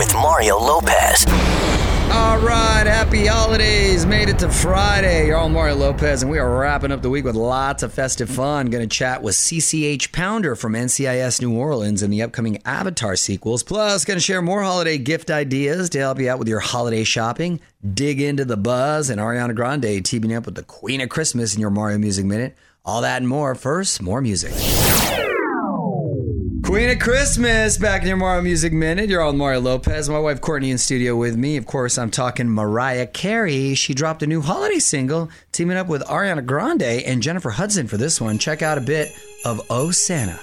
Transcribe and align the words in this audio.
with 0.00 0.14
Mario 0.14 0.56
Lopez. 0.56 1.26
All 2.10 2.38
right, 2.38 2.84
happy 2.86 3.26
holidays. 3.26 4.06
Made 4.06 4.30
it 4.30 4.38
to 4.38 4.48
Friday. 4.48 5.26
You're 5.26 5.36
all 5.36 5.50
Mario 5.50 5.74
Lopez, 5.74 6.22
and 6.22 6.30
we 6.30 6.38
are 6.38 6.58
wrapping 6.58 6.90
up 6.90 7.02
the 7.02 7.10
week 7.10 7.26
with 7.26 7.34
lots 7.34 7.82
of 7.82 7.92
festive 7.92 8.30
fun. 8.30 8.70
Going 8.70 8.88
to 8.88 8.96
chat 8.96 9.22
with 9.22 9.34
CCH 9.34 10.10
Pounder 10.10 10.56
from 10.56 10.72
NCIS 10.72 11.42
New 11.42 11.54
Orleans 11.54 12.02
and 12.02 12.10
the 12.10 12.22
upcoming 12.22 12.62
Avatar 12.64 13.14
sequels. 13.14 13.62
Plus, 13.62 14.06
going 14.06 14.16
to 14.16 14.22
share 14.22 14.40
more 14.40 14.62
holiday 14.62 14.96
gift 14.96 15.30
ideas 15.30 15.90
to 15.90 15.98
help 15.98 16.18
you 16.18 16.30
out 16.30 16.38
with 16.38 16.48
your 16.48 16.60
holiday 16.60 17.04
shopping. 17.04 17.60
Dig 17.92 18.22
into 18.22 18.46
the 18.46 18.56
buzz 18.56 19.10
and 19.10 19.20
Ariana 19.20 19.54
Grande 19.54 20.02
teaming 20.02 20.32
up 20.32 20.46
with 20.46 20.54
the 20.54 20.62
Queen 20.62 21.02
of 21.02 21.10
Christmas 21.10 21.54
in 21.54 21.60
your 21.60 21.68
Mario 21.68 21.98
Music 21.98 22.24
Minute. 22.24 22.56
All 22.86 23.02
that 23.02 23.18
and 23.18 23.28
more. 23.28 23.54
First, 23.54 24.00
more 24.00 24.22
music. 24.22 24.52
Queen 26.70 26.88
of 26.88 27.00
Christmas 27.00 27.76
back 27.76 28.02
in 28.02 28.06
your 28.06 28.16
Mario 28.16 28.42
Music 28.42 28.72
Minute. 28.72 29.10
You're 29.10 29.22
on 29.22 29.36
Mario 29.36 29.58
Lopez. 29.58 30.08
My 30.08 30.20
wife 30.20 30.40
Courtney 30.40 30.70
in 30.70 30.78
studio 30.78 31.16
with 31.16 31.36
me. 31.36 31.56
Of 31.56 31.66
course, 31.66 31.98
I'm 31.98 32.12
talking 32.12 32.48
Mariah 32.48 33.08
Carey. 33.08 33.74
She 33.74 33.92
dropped 33.92 34.22
a 34.22 34.26
new 34.28 34.40
holiday 34.40 34.78
single, 34.78 35.30
teaming 35.50 35.76
up 35.76 35.88
with 35.88 36.04
Ariana 36.04 36.46
Grande 36.46 36.82
and 36.82 37.24
Jennifer 37.24 37.50
Hudson 37.50 37.88
for 37.88 37.96
this 37.96 38.20
one. 38.20 38.38
Check 38.38 38.62
out 38.62 38.78
a 38.78 38.82
bit 38.82 39.08
of 39.44 39.60
Oh 39.68 39.90
Santa. 39.90 40.38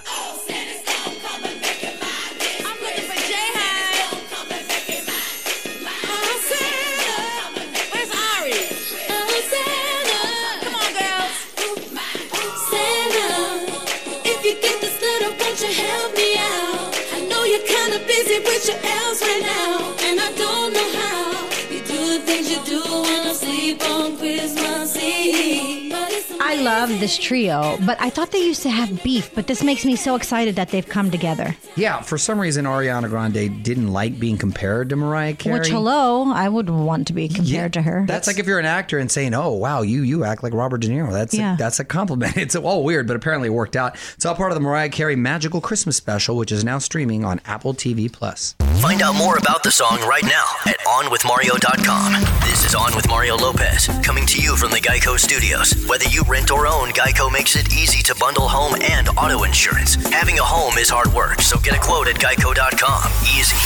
I 23.68 23.76
sleep 23.76 23.90
on 23.90 24.16
Christmas 24.16 24.96
Eve. 24.96 25.92
But 25.92 26.10
it's 26.10 26.30
I 26.40 26.54
love 26.62 26.88
this 27.00 27.18
trio, 27.18 27.76
but 27.84 28.00
I 28.00 28.08
thought 28.08 28.30
they 28.32 28.38
used 28.42 28.62
to 28.62 28.70
have 28.70 29.02
beef, 29.02 29.34
but 29.34 29.46
this 29.46 29.62
makes 29.62 29.84
me 29.84 29.94
so 29.94 30.14
excited 30.14 30.56
that 30.56 30.70
they've 30.70 30.86
come 30.88 31.10
together. 31.10 31.54
Yeah, 31.76 32.00
for 32.00 32.16
some 32.16 32.40
reason, 32.40 32.64
Ariana 32.64 33.10
Grande 33.10 33.62
didn't 33.62 33.88
like 33.92 34.18
being 34.18 34.38
compared 34.38 34.88
to 34.88 34.96
Mariah 34.96 35.34
Carey. 35.34 35.58
Which, 35.58 35.68
hello, 35.68 36.32
I 36.32 36.48
would 36.48 36.70
want 36.70 37.08
to 37.08 37.12
be 37.12 37.28
compared 37.28 37.74
to 37.74 37.82
her. 37.82 38.06
That's 38.06 38.26
like 38.26 38.38
if 38.38 38.46
you're 38.46 38.58
an 38.58 38.64
actor 38.64 38.98
and 38.98 39.10
saying, 39.10 39.34
"Oh, 39.34 39.50
wow, 39.52 39.82
you 39.82 40.00
you 40.02 40.24
act 40.24 40.42
like 40.42 40.54
Robert 40.54 40.78
De 40.80 40.88
Niro." 40.88 41.12
That's 41.12 41.34
Yeah. 41.34 41.54
a, 41.54 41.56
that's 41.58 41.78
a 41.78 41.84
compliment. 41.84 42.36
It's 42.48 42.56
all 42.56 42.82
weird, 42.84 43.06
but 43.06 43.16
apparently 43.16 43.48
it 43.48 43.52
worked 43.52 43.76
out. 43.76 43.96
It's 44.14 44.24
all 44.24 44.34
part 44.34 44.50
of 44.50 44.54
the 44.56 44.60
Mariah 44.62 44.88
Carey 44.88 45.16
Magical 45.16 45.60
Christmas 45.60 45.96
Special, 45.98 46.36
which 46.36 46.52
is 46.52 46.64
now 46.64 46.78
streaming 46.78 47.22
on 47.26 47.40
Apple 47.44 47.74
TV 47.74 48.10
Plus. 48.10 48.54
Find 48.80 49.02
out 49.02 49.16
more 49.16 49.38
about 49.38 49.64
the 49.64 49.72
song 49.72 50.00
right 50.08 50.22
now 50.22 50.44
at 50.64 50.78
OnWithMario.com. 50.86 52.12
This 52.48 52.64
is 52.64 52.76
On 52.76 52.94
with 52.94 53.08
Mario 53.08 53.36
Lopez, 53.36 53.88
coming 54.04 54.24
to 54.26 54.40
you 54.40 54.56
from 54.56 54.70
the 54.70 54.76
Geico 54.76 55.18
Studios. 55.18 55.72
Whether 55.88 56.04
you 56.04 56.22
rent 56.28 56.52
or 56.52 56.68
own, 56.68 56.90
Geico 56.90 57.30
makes 57.32 57.56
it 57.56 57.72
easy 57.74 58.04
to 58.04 58.14
bundle 58.20 58.46
home 58.46 58.80
and 58.80 59.08
auto 59.10 59.42
insurance. 59.42 59.96
Having 60.12 60.38
a 60.38 60.44
home 60.44 60.78
is 60.78 60.88
hard 60.88 61.12
work, 61.12 61.40
so 61.40 61.58
get 61.58 61.74
a 61.74 61.80
quote 61.80 62.06
at 62.06 62.20
Geico.com. 62.20 63.10
Easy. 63.36 63.56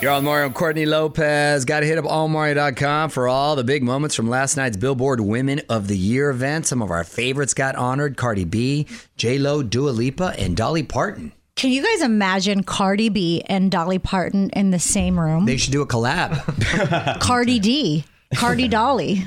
You're 0.00 0.12
on 0.12 0.24
Mario 0.24 0.48
Courtney 0.48 0.86
Lopez. 0.86 1.66
Got 1.66 1.80
to 1.80 1.86
hit 1.86 1.98
up 1.98 2.06
allmario.com 2.06 3.10
for 3.10 3.28
all 3.28 3.56
the 3.56 3.64
big 3.64 3.82
moments 3.82 4.14
from 4.14 4.30
last 4.30 4.56
night's 4.56 4.78
Billboard 4.78 5.20
Women 5.20 5.60
of 5.68 5.88
the 5.88 5.98
Year 5.98 6.30
event. 6.30 6.66
Some 6.66 6.80
of 6.80 6.90
our 6.90 7.04
favorites 7.04 7.52
got 7.52 7.76
honored: 7.76 8.16
Cardi 8.16 8.44
B, 8.44 8.86
J 9.18 9.36
Lo, 9.36 9.62
Dua 9.62 9.90
Lipa, 9.90 10.34
and 10.38 10.56
Dolly 10.56 10.82
Parton. 10.82 11.32
Can 11.56 11.70
you 11.70 11.82
guys 11.84 12.02
imagine 12.02 12.64
Cardi 12.64 13.08
B 13.10 13.42
and 13.46 13.70
Dolly 13.70 14.00
Parton 14.00 14.50
in 14.50 14.70
the 14.70 14.80
same 14.80 15.18
room? 15.18 15.46
They 15.46 15.56
should 15.56 15.72
do 15.72 15.82
a 15.82 15.86
collab. 15.86 17.20
Cardi 17.20 17.60
D, 17.60 18.04
Cardi 18.34 18.66
Dolly. 18.66 19.24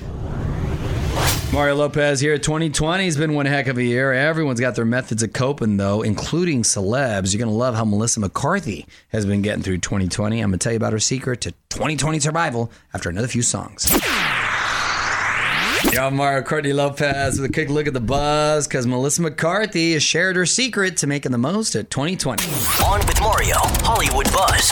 Mario 1.53 1.75
Lopez 1.75 2.19
here. 2.19 2.37
2020 2.37 3.05
has 3.05 3.15
been 3.15 3.33
one 3.33 3.45
heck 3.45 3.67
of 3.67 3.77
a 3.77 3.83
year. 3.83 4.11
Everyone's 4.11 4.59
got 4.59 4.75
their 4.75 4.83
methods 4.83 5.23
of 5.23 5.31
coping, 5.31 5.77
though, 5.77 6.01
including 6.01 6.63
celebs. 6.63 7.33
You're 7.33 7.39
going 7.39 7.49
to 7.49 7.57
love 7.57 7.73
how 7.73 7.85
Melissa 7.85 8.19
McCarthy 8.19 8.85
has 9.09 9.25
been 9.25 9.41
getting 9.41 9.63
through 9.63 9.77
2020. 9.77 10.41
I'm 10.41 10.49
going 10.49 10.59
to 10.59 10.63
tell 10.63 10.73
you 10.73 10.77
about 10.77 10.91
her 10.91 10.99
secret 10.99 11.39
to 11.41 11.51
2020 11.69 12.19
survival 12.19 12.69
after 12.93 13.09
another 13.09 13.29
few 13.29 13.41
songs. 13.41 13.89
Yo, 15.93 16.09
Mario 16.09 16.41
Courtney 16.41 16.73
Lopez 16.73 17.39
with 17.39 17.49
a 17.49 17.53
quick 17.53 17.69
look 17.69 17.87
at 17.87 17.93
the 17.93 17.99
buzz 17.99 18.67
because 18.67 18.85
Melissa 18.87 19.21
McCarthy 19.21 19.93
has 19.93 20.03
shared 20.03 20.35
her 20.35 20.45
secret 20.45 20.97
to 20.97 21.07
making 21.07 21.31
the 21.31 21.37
most 21.37 21.75
of 21.75 21.89
2020. 21.89 22.43
On 22.83 22.99
with 23.05 23.19
Mario, 23.21 23.55
Hollywood 23.83 24.31
Buzz. 24.31 24.71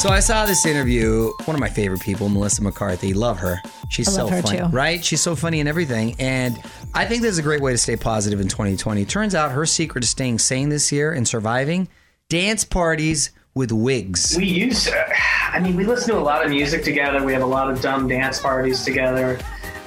So 0.00 0.08
I 0.08 0.20
saw 0.20 0.46
this 0.46 0.64
interview. 0.66 1.30
One 1.44 1.54
of 1.54 1.60
my 1.60 1.68
favorite 1.68 2.00
people, 2.00 2.28
Melissa 2.28 2.62
McCarthy. 2.62 3.12
Love 3.12 3.38
her. 3.38 3.60
She's 3.90 4.08
I 4.08 4.12
so 4.12 4.24
love 4.24 4.30
her 4.30 4.42
funny, 4.42 4.58
too. 4.58 4.64
right? 4.66 5.04
She's 5.04 5.20
so 5.20 5.36
funny 5.36 5.60
and 5.60 5.68
everything. 5.68 6.16
And 6.18 6.56
I 6.94 7.04
think 7.04 7.22
this 7.22 7.32
is 7.32 7.38
a 7.38 7.42
great 7.42 7.60
way 7.60 7.72
to 7.72 7.78
stay 7.78 7.96
positive 7.96 8.40
in 8.40 8.48
2020. 8.48 9.04
Turns 9.04 9.34
out 9.34 9.52
her 9.52 9.66
secret 9.66 10.00
to 10.02 10.06
staying 10.08 10.38
sane 10.38 10.68
this 10.70 10.90
year 10.90 11.12
and 11.12 11.28
surviving: 11.28 11.88
dance 12.28 12.64
parties 12.64 13.30
with 13.54 13.72
wigs. 13.72 14.34
We 14.36 14.46
used 14.46 14.86
to, 14.86 15.04
I 15.52 15.58
mean, 15.60 15.76
we 15.76 15.84
listen 15.84 16.14
to 16.14 16.18
a 16.18 16.22
lot 16.22 16.44
of 16.44 16.50
music 16.50 16.82
together. 16.84 17.22
We 17.24 17.32
have 17.34 17.42
a 17.42 17.46
lot 17.46 17.70
of 17.70 17.80
dumb 17.82 18.08
dance 18.08 18.40
parties 18.40 18.84
together. 18.84 19.38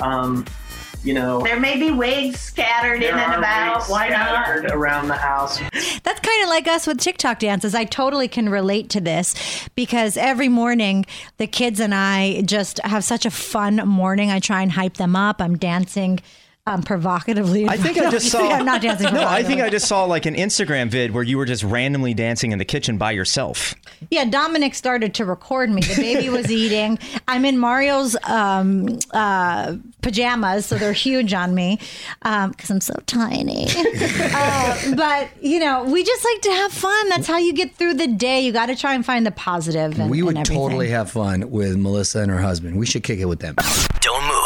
Um, 0.02 0.46
you 1.04 1.14
know, 1.14 1.42
There 1.42 1.60
may 1.60 1.78
be 1.78 1.92
wigs 1.92 2.40
scattered 2.40 3.04
in 3.04 3.14
and 3.14 3.34
about. 3.40 3.76
wigs 3.80 3.90
Why 3.90 4.08
not? 4.08 4.72
around 4.72 5.10
the 5.10 5.16
house. 5.18 5.60
That's 6.04 6.20
kind 6.22 6.44
of 6.44 6.50
like 6.50 6.66
us 6.68 6.88
with 6.88 6.98
TikTok 7.00 7.40
dances. 7.40 7.76
I 7.76 7.84
totally 7.84 8.30
can 8.30 8.48
relate 8.48 8.90
to 8.92 9.02
this 9.02 9.36
because 9.76 10.16
every 10.16 10.48
morning 10.48 11.06
the 11.40 11.48
kids 11.48 11.82
and 11.82 11.94
I 11.94 12.44
just 12.46 12.80
have 12.86 13.04
such 13.04 13.26
a 13.26 13.32
fun 13.32 13.76
morning. 13.86 14.32
I 14.32 14.40
try 14.40 14.62
and 14.62 14.72
hype 14.72 14.94
them 14.96 15.14
up. 15.16 15.42
I'm 15.42 15.58
dancing 15.58 16.22
um, 16.66 16.82
provocatively. 16.82 17.68
I 17.68 17.76
think 17.76 17.98
I 17.98 18.10
just 18.10 18.30
saw. 18.30 18.48
I'm 18.50 18.66
not 18.66 18.82
dancing. 18.82 19.14
No, 19.14 19.28
I 19.28 19.44
think. 19.44 19.62
I 19.62 19.70
just 19.70 19.88
saw 19.88 20.06
like 20.06 20.26
an 20.26 20.36
Instagram 20.36 20.90
vid 20.90 21.12
where 21.12 21.24
you 21.24 21.38
were 21.38 21.46
just 21.46 21.64
randomly 21.64 22.14
dancing 22.14 22.54
in 22.54 22.60
the 22.60 22.66
kitchen 22.66 22.98
by 22.98 23.12
yourself. 23.12 23.76
Yeah, 24.10 24.26
Dominic 24.26 24.74
started 24.74 25.14
to 25.16 25.26
record 25.26 25.70
me. 25.70 25.82
The 25.82 25.96
baby 25.96 26.30
was 26.30 26.50
eating. 26.50 27.00
I'm 27.28 27.44
in 27.44 27.58
Mario's 27.58 28.16
um, 28.24 29.00
uh, 29.12 29.76
pajamas, 30.02 30.66
so 30.66 30.78
they're 30.78 30.94
huge 30.94 31.34
on 31.34 31.54
me 31.54 31.80
because 32.22 32.70
I'm 32.70 32.82
so 32.82 32.96
tiny. 33.08 33.68
uh, 34.00 34.96
but 34.96 35.30
you 35.42 35.60
know, 35.60 35.84
we 35.84 36.04
just 36.04 36.24
like 36.24 36.42
to 36.44 36.52
have 36.52 36.72
fun. 36.72 37.10
That's 37.10 37.28
how 37.28 37.40
you 37.40 37.52
get 37.52 37.76
through 37.76 37.96
the 37.96 38.08
day. 38.08 38.40
You 38.40 38.54
got 38.54 38.68
to 38.68 38.76
try 38.76 38.94
and 38.94 39.06
find 39.06 39.26
the 39.26 39.32
positive. 39.32 40.00
In, 40.00 40.08
we 40.10 40.22
would 40.22 40.38
everything. 40.38 40.56
totally 40.56 40.90
have 40.90 41.12
fun 41.12 41.52
with 41.52 41.76
Melissa 41.76 42.20
and 42.20 42.32
her 42.32 42.42
husband. 42.42 42.78
We 42.78 42.86
should 42.86 43.04
kick 43.04 43.20
it 43.20 43.26
with 43.26 43.40
them. 43.40 43.56
Don't 44.00 44.24
move. 44.28 44.43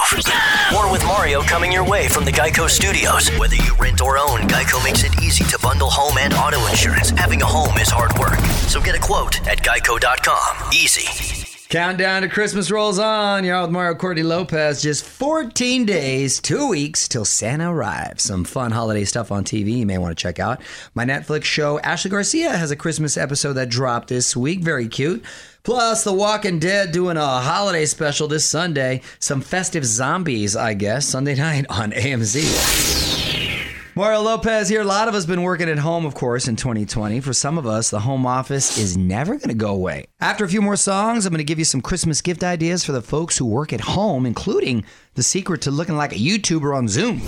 More 0.71 0.89
with 0.89 1.03
Mario 1.03 1.41
coming 1.41 1.71
your 1.71 1.83
way 1.83 2.07
from 2.07 2.23
the 2.23 2.31
Geico 2.31 2.69
Studios. 2.69 3.29
Whether 3.37 3.55
you 3.55 3.75
rent 3.75 4.01
or 4.01 4.17
own, 4.17 4.39
Geico 4.47 4.81
makes 4.83 5.03
it 5.03 5.21
easy 5.21 5.43
to 5.45 5.59
bundle 5.59 5.89
home 5.89 6.17
and 6.17 6.33
auto 6.33 6.65
insurance. 6.67 7.09
Having 7.11 7.41
a 7.41 7.45
home 7.45 7.77
is 7.77 7.89
hard 7.89 8.17
work, 8.17 8.39
so 8.69 8.79
get 8.79 8.95
a 8.95 8.99
quote 8.99 9.45
at 9.47 9.61
Geico.com. 9.61 10.71
Easy. 10.71 11.46
Countdown 11.69 12.21
to 12.21 12.29
Christmas 12.29 12.71
rolls 12.71 12.97
on. 12.97 13.43
You're 13.43 13.57
out 13.57 13.63
with 13.63 13.71
Mario 13.71 13.93
Courtney 13.93 14.23
Lopez. 14.23 14.81
Just 14.81 15.03
14 15.03 15.85
days, 15.85 16.39
two 16.39 16.69
weeks 16.69 17.09
till 17.09 17.25
Santa 17.25 17.73
arrives. 17.73 18.23
Some 18.23 18.45
fun 18.45 18.71
holiday 18.71 19.03
stuff 19.03 19.33
on 19.33 19.43
TV 19.43 19.79
you 19.79 19.85
may 19.85 19.97
want 19.97 20.17
to 20.17 20.21
check 20.21 20.39
out. 20.39 20.61
My 20.95 21.03
Netflix 21.03 21.43
show, 21.43 21.77
Ashley 21.81 22.09
Garcia, 22.09 22.51
has 22.51 22.71
a 22.71 22.77
Christmas 22.77 23.17
episode 23.17 23.53
that 23.53 23.67
dropped 23.67 24.07
this 24.07 24.33
week. 24.33 24.61
Very 24.61 24.87
cute. 24.87 25.25
Plus, 25.63 26.05
The 26.05 26.13
Walking 26.13 26.59
Dead 26.59 26.93
doing 26.93 27.17
a 27.17 27.41
holiday 27.41 27.85
special 27.85 28.29
this 28.29 28.45
Sunday. 28.45 29.01
Some 29.19 29.41
festive 29.41 29.83
zombies, 29.83 30.55
I 30.55 30.73
guess, 30.73 31.05
Sunday 31.05 31.35
night 31.37 31.65
on 31.69 31.91
AMC. 31.91 33.16
Mario 33.97 34.21
Lopez 34.21 34.69
here. 34.69 34.81
A 34.81 34.85
lot 34.85 35.07
of 35.07 35.15
us 35.15 35.25
been 35.25 35.41
working 35.41 35.67
at 35.67 35.79
home, 35.79 36.05
of 36.05 36.13
course, 36.13 36.47
in 36.47 36.55
2020. 36.55 37.19
For 37.19 37.33
some 37.33 37.57
of 37.57 37.65
us, 37.65 37.89
the 37.89 38.01
home 38.01 38.27
office 38.27 38.77
is 38.77 38.95
never 38.95 39.37
going 39.37 39.49
to 39.49 39.55
go 39.55 39.73
away. 39.73 40.05
After 40.19 40.45
a 40.45 40.47
few 40.47 40.61
more 40.61 40.75
songs, 40.75 41.25
I'm 41.25 41.31
going 41.31 41.39
to 41.39 41.43
give 41.43 41.57
you 41.57 41.65
some 41.65 41.81
Christmas 41.81 42.21
gift 42.21 42.43
ideas 42.43 42.83
for 42.83 42.91
the 42.91 43.01
folks 43.01 43.39
who 43.39 43.47
work 43.47 43.73
at 43.73 43.81
home, 43.81 44.27
including 44.27 44.85
the 45.15 45.23
secret 45.23 45.63
to 45.63 45.71
looking 45.71 45.97
like 45.97 46.11
a 46.11 46.19
YouTuber 46.19 46.77
on 46.77 46.87
Zoom. 46.87 47.21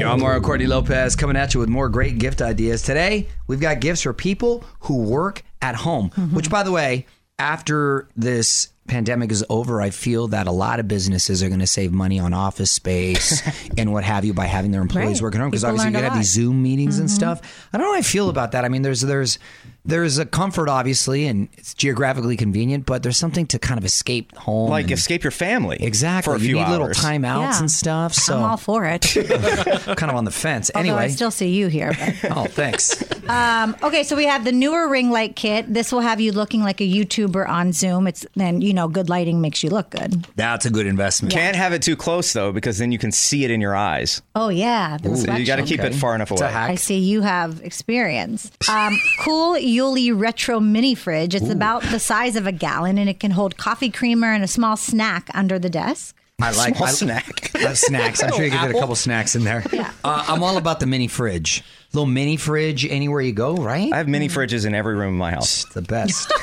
Yo, 0.00 0.10
I'm 0.10 0.18
Mario 0.18 0.40
Courtney 0.40 0.66
Lopez 0.66 1.14
coming 1.14 1.36
at 1.36 1.54
you 1.54 1.60
with 1.60 1.68
more 1.68 1.88
great 1.88 2.18
gift 2.18 2.42
ideas. 2.42 2.82
Today, 2.82 3.28
we've 3.46 3.60
got 3.60 3.78
gifts 3.78 4.02
for 4.02 4.12
people 4.12 4.64
who 4.80 5.04
work 5.04 5.44
at 5.60 5.76
home, 5.76 6.10
mm-hmm. 6.10 6.34
which, 6.34 6.50
by 6.50 6.64
the 6.64 6.72
way, 6.72 7.06
after 7.38 8.08
this 8.16 8.71
pandemic 8.92 9.32
is 9.32 9.44
over, 9.48 9.80
I 9.80 9.90
feel 9.90 10.28
that 10.28 10.46
a 10.46 10.52
lot 10.52 10.78
of 10.80 10.86
businesses 10.86 11.42
are 11.42 11.48
going 11.48 11.60
to 11.60 11.66
save 11.66 11.92
money 11.92 12.18
on 12.20 12.32
office 12.34 12.70
space 12.70 13.42
and 13.78 13.92
what 13.92 14.04
have 14.04 14.24
you 14.24 14.34
by 14.34 14.46
having 14.46 14.70
their 14.70 14.82
employees 14.82 15.20
Right. 15.20 15.22
working 15.22 15.40
home 15.40 15.50
because 15.50 15.64
obviously 15.64 15.90
you 15.92 15.96
have 15.98 16.14
these. 16.16 16.30
Zoom 16.30 16.62
meetings 16.62 16.98
and 16.98 17.10
stuff. 17.10 17.40
I 17.72 17.78
don't 17.78 17.86
know 17.86 17.92
how 17.92 17.98
I 17.98 18.02
feel 18.02 18.28
about 18.28 18.52
that. 18.52 18.64
I 18.64 18.68
mean, 18.68 18.82
there's 18.82 19.00
there's 19.00 19.38
there's 19.84 20.18
a 20.18 20.24
comfort, 20.26 20.68
obviously, 20.68 21.26
and 21.26 21.48
it's 21.58 21.74
geographically 21.74 22.36
convenient, 22.36 22.86
but 22.86 23.02
there's 23.02 23.16
something 23.16 23.46
to 23.48 23.58
kind 23.58 23.78
of 23.78 23.84
escape 23.84 24.34
home. 24.36 24.70
Like 24.70 24.84
and- 24.84 24.92
escape 24.92 25.24
your 25.24 25.30
family. 25.32 25.76
Exactly. 25.80 26.30
For 26.32 26.36
a 26.36 26.40
few 26.40 26.50
you 26.58 26.64
need 26.64 26.70
little 26.70 26.86
hours. 26.86 26.98
timeouts 26.98 27.52
Yeah. 27.52 27.58
and 27.60 27.70
stuff. 27.70 28.14
So 28.14 28.36
I'm 28.36 28.42
all 28.44 28.56
for 28.56 28.84
it. 28.86 29.02
kind 29.96 30.10
of 30.10 30.14
on 30.16 30.24
the 30.24 30.30
fence. 30.30 30.70
Although 30.74 30.90
I 30.90 30.92
Anyway. 31.02 31.08
still 31.08 31.30
see 31.30 31.48
you 31.50 31.66
here. 31.68 31.92
but- 32.22 32.30
oh, 32.36 32.44
thanks. 32.44 33.02
Um, 33.28 33.76
okay, 33.82 34.02
so 34.04 34.14
we 34.16 34.24
have 34.26 34.44
the 34.44 34.52
Neewer 34.52 34.88
ring 34.88 35.10
light 35.10 35.36
kit. 35.36 35.72
This 35.72 35.92
will 35.92 36.00
have 36.00 36.20
you 36.20 36.32
looking 36.32 36.62
like 36.62 36.80
a 36.80 36.84
YouTuber 36.88 37.48
on 37.48 37.72
Zoom. 37.72 38.06
It's 38.06 38.26
then 38.36 38.60
you 38.60 38.74
know 38.74 38.88
good 38.88 39.08
lighting 39.08 39.40
makes 39.40 39.62
you 39.62 39.70
look 39.70 39.90
good. 39.90 40.26
That's 40.36 40.66
a 40.66 40.70
good 40.70 40.86
investment. 40.86 41.32
Can't 41.32 41.56
have 41.56 41.72
it 41.72 41.82
too 41.82 41.96
close 41.96 42.32
though, 42.32 42.52
because 42.52 42.78
then 42.78 42.92
you 42.92 42.98
can 42.98 43.12
see 43.12 43.44
it 43.44 43.50
in 43.50 43.60
your 43.60 43.74
eyes. 43.76 44.22
Oh 44.34 44.48
yeah, 44.48 44.96
So 44.98 45.08
you 45.08 45.16
got 45.26 45.26
to 45.26 45.62
reflection. 45.62 45.66
keep 45.66 45.80
it 45.80 45.94
far 45.94 46.14
enough 46.14 46.30
away. 46.30 46.42
I 46.46 46.74
see 46.74 46.98
you 46.98 47.22
have 47.22 47.60
experience. 47.62 48.50
Um, 48.68 48.98
cool 49.20 49.56
Yuli 49.76 50.12
Retro 50.18 50.60
Mini 50.60 50.94
Fridge. 50.94 51.34
It's 51.34 51.48
about 51.48 51.82
the 51.84 51.98
size 51.98 52.36
of 52.36 52.46
a 52.46 52.52
gallon 52.52 52.98
and 52.98 53.08
it 53.08 53.20
can 53.20 53.30
hold 53.30 53.56
coffee 53.56 53.90
creamer 53.90 54.32
and 54.32 54.44
a 54.44 54.48
small 54.48 54.76
snack 54.76 55.28
under 55.34 55.58
the 55.58 55.70
desk. 55.70 56.16
I 56.40 56.50
like 56.52 56.76
Small 56.76 56.88
I- 56.88 56.92
snack. 56.92 57.54
uh, 57.62 57.74
snacks. 57.74 58.22
I'm 58.22 58.32
sure 58.32 58.44
you 58.44 58.50
could 58.50 58.60
get 58.60 58.70
a 58.74 58.78
couple 58.80 58.94
snacks 58.96 59.36
in 59.36 59.44
there. 59.44 59.62
Yeah. 59.72 59.92
Uh, 60.02 60.24
I'm 60.28 60.42
all 60.42 60.56
about 60.56 60.80
the 60.80 60.86
mini 60.86 61.06
fridge. 61.06 61.62
Little 61.92 62.06
mini 62.06 62.36
fridge 62.36 62.84
anywhere 62.84 63.20
you 63.20 63.32
go, 63.32 63.54
right? 63.54 63.92
I 63.92 63.98
have 63.98 64.08
mini 64.08 64.28
fridges 64.28 64.66
in 64.66 64.74
every 64.74 64.94
room 64.96 65.10
in 65.14 65.18
my 65.18 65.30
house. 65.32 65.64
It's 65.64 65.74
the 65.74 65.82
best. 65.82 66.32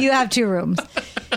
You 0.00 0.10
have 0.10 0.30
two 0.30 0.46
rooms. 0.46 0.78